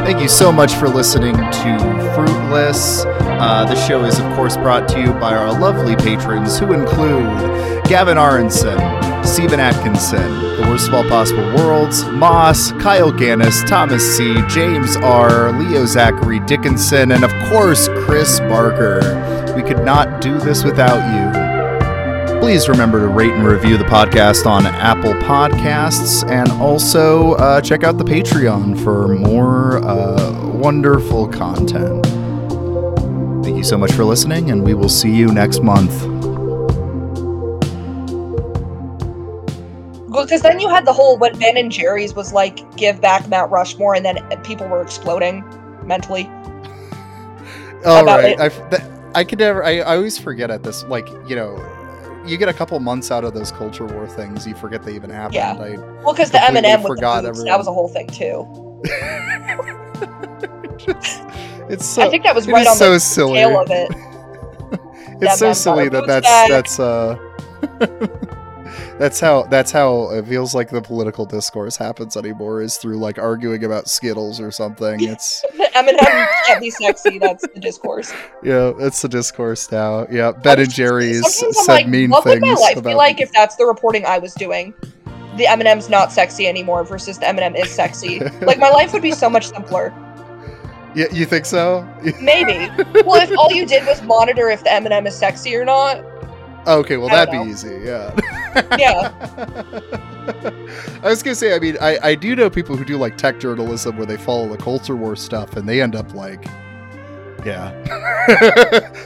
[0.05, 3.05] Thank you so much for listening to Fruitless.
[3.07, 7.85] Uh, the show is, of course, brought to you by our lovely patrons, who include
[7.85, 8.79] Gavin Aronson,
[9.23, 15.53] Stephen Atkinson, The Worst of All Possible Worlds, Moss, Kyle Gannis, Thomas C., James R.,
[15.53, 19.01] Leo Zachary Dickinson, and of course, Chris Barker.
[19.55, 21.38] We could not do this without you.
[22.41, 27.85] Please remember to rate and review the podcast on Apple Podcasts and also uh, check
[27.85, 32.07] out the Patreon for more uh, wonderful content.
[33.45, 35.93] Thank you so much for listening, and we will see you next month.
[40.11, 43.51] Because then you had the whole what Ben and Jerry's was like, give back Mount
[43.53, 45.45] Rushmore, and then people were exploding
[45.85, 46.25] mentally.
[47.85, 48.41] All right, About right, it.
[48.41, 49.65] I, that- I could never.
[49.65, 50.85] I, I always forget at this.
[50.85, 51.57] Like you know,
[52.29, 55.11] you get a couple months out of those culture war things, you forget they even
[55.11, 55.35] happened.
[55.35, 55.55] Yeah.
[55.55, 58.47] I, Well, because the M&M with the forgot boobs, that was a whole thing too.
[61.69, 62.03] it's so.
[62.03, 63.35] I think that was right on so the silly.
[63.35, 63.91] tail of it.
[65.21, 67.17] it's so M&M silly that that's that's uh
[68.99, 73.19] that's how that's how it feels like the political discourse happens anymore is through like
[73.19, 75.45] arguing about skittles or something it's
[75.75, 75.97] M&M
[76.47, 77.19] can't be sexy.
[77.19, 78.13] That's the discourse.
[78.43, 82.49] yeah it's the discourse now yeah ben and jerry's said like, mean what things would
[82.49, 84.75] my life be like if that's the reporting I was doing?
[85.37, 88.19] The M&M's not sexy anymore versus the M&M is sexy.
[88.41, 89.95] like my life would be so much simpler.
[90.97, 91.87] yeah you think so
[92.21, 92.69] Maybe.
[93.05, 96.03] Well, if all you did was monitor if the M&M is sexy or not.
[96.67, 98.15] Okay well that'd don't be easy yeah
[98.79, 99.13] Yeah.
[101.03, 103.41] I was gonna say, I mean, I, I do know people who do like tech
[103.41, 106.45] journalism where they follow the culture war stuff and they end up like,
[107.45, 107.71] yeah,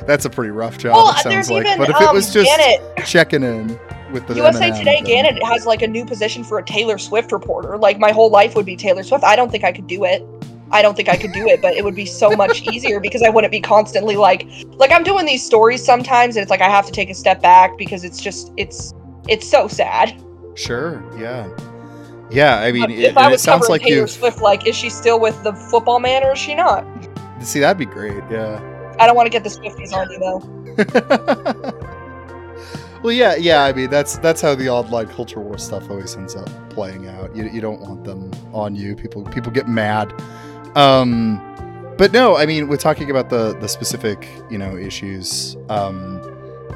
[0.06, 0.96] that's a pretty rough job.
[0.96, 1.66] Well, it sounds like.
[1.66, 3.78] even but if um, it was just Gannett, checking in
[4.10, 6.98] with the USA M&M, Today, then- Gannett has like a new position for a Taylor
[6.98, 7.76] Swift reporter.
[7.76, 9.22] Like my whole life would be Taylor Swift.
[9.24, 10.24] I don't think I could do it.
[10.72, 13.22] I don't think I could do it, but it would be so much easier because
[13.22, 16.68] I wouldn't be constantly like like I'm doing these stories sometimes and it's like I
[16.68, 18.94] have to take a step back because it's just it's
[19.28, 20.20] it's so sad.
[20.54, 21.48] Sure, yeah,
[22.30, 22.60] yeah.
[22.60, 24.66] I mean, But it, if I and it was sounds like Taylor you Swift, like
[24.66, 26.84] is she still with the football man or is she not?
[27.44, 28.22] see that'd be great.
[28.30, 28.60] Yeah.
[28.98, 30.62] I don't want to get the Swifties on you though.
[33.02, 33.64] well, yeah, yeah.
[33.64, 37.34] I mean, that's that's how the online culture war stuff always ends up playing out.
[37.34, 38.94] You, you don't want them on you.
[38.94, 40.12] People people get mad.
[40.74, 41.40] Um,
[41.98, 46.20] but no, I mean, we're talking about the the specific you know issues um,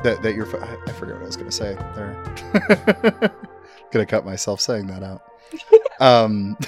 [0.02, 0.46] that that you're.
[0.46, 3.32] I, forget what I was going to say there.
[3.92, 5.22] gonna cut myself saying that out.
[5.98, 6.58] Um,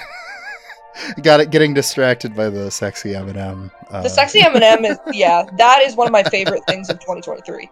[1.22, 1.50] got it.
[1.50, 3.70] Getting distracted by the sexy M&M.
[3.90, 7.68] Uh, The sexy M&M is yeah, that is one of my favorite things of 2023.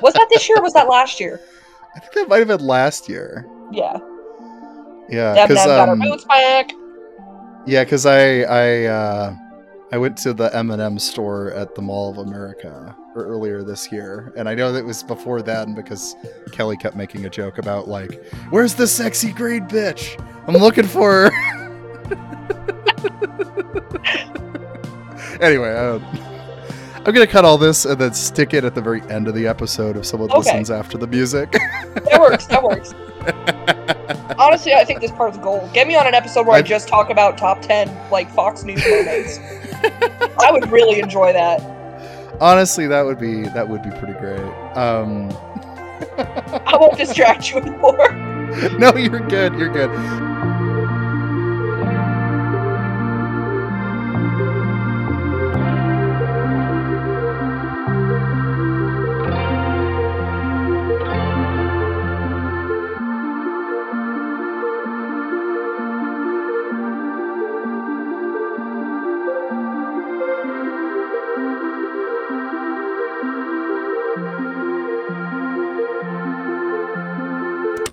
[0.00, 1.40] Was that this year or was that last year?
[1.96, 3.48] I think that might have been last year.
[3.72, 3.98] Yeah.
[5.08, 6.70] Yeah, because got her um, boots back.
[7.66, 9.36] Yeah, because I I uh,
[9.90, 13.90] I went to the M and M store at the Mall of America earlier this
[13.90, 16.14] year, and I know that was before then because
[16.52, 20.16] Kelly kept making a joke about like, "Where's the sexy grade bitch?
[20.46, 22.06] I'm looking for." her."
[25.40, 25.98] anyway, uh,
[27.06, 29.46] I'm gonna cut all this and then stick it at the very end of the
[29.46, 30.38] episode if someone Okay.
[30.38, 31.52] listens after the music.
[32.10, 32.46] That works.
[32.46, 32.94] That works.
[34.38, 35.72] Honestly, I think this part's gold.
[35.72, 38.62] Get me on an episode where I I've- just talk about top 10 like Fox
[38.64, 39.38] News moments.
[40.38, 41.60] I would really enjoy that.
[42.40, 44.40] Honestly, that would be that would be pretty great.
[44.76, 45.30] Um,
[46.66, 48.12] I won't distract you anymore.
[48.78, 49.54] no, you're good.
[49.54, 49.90] You're good.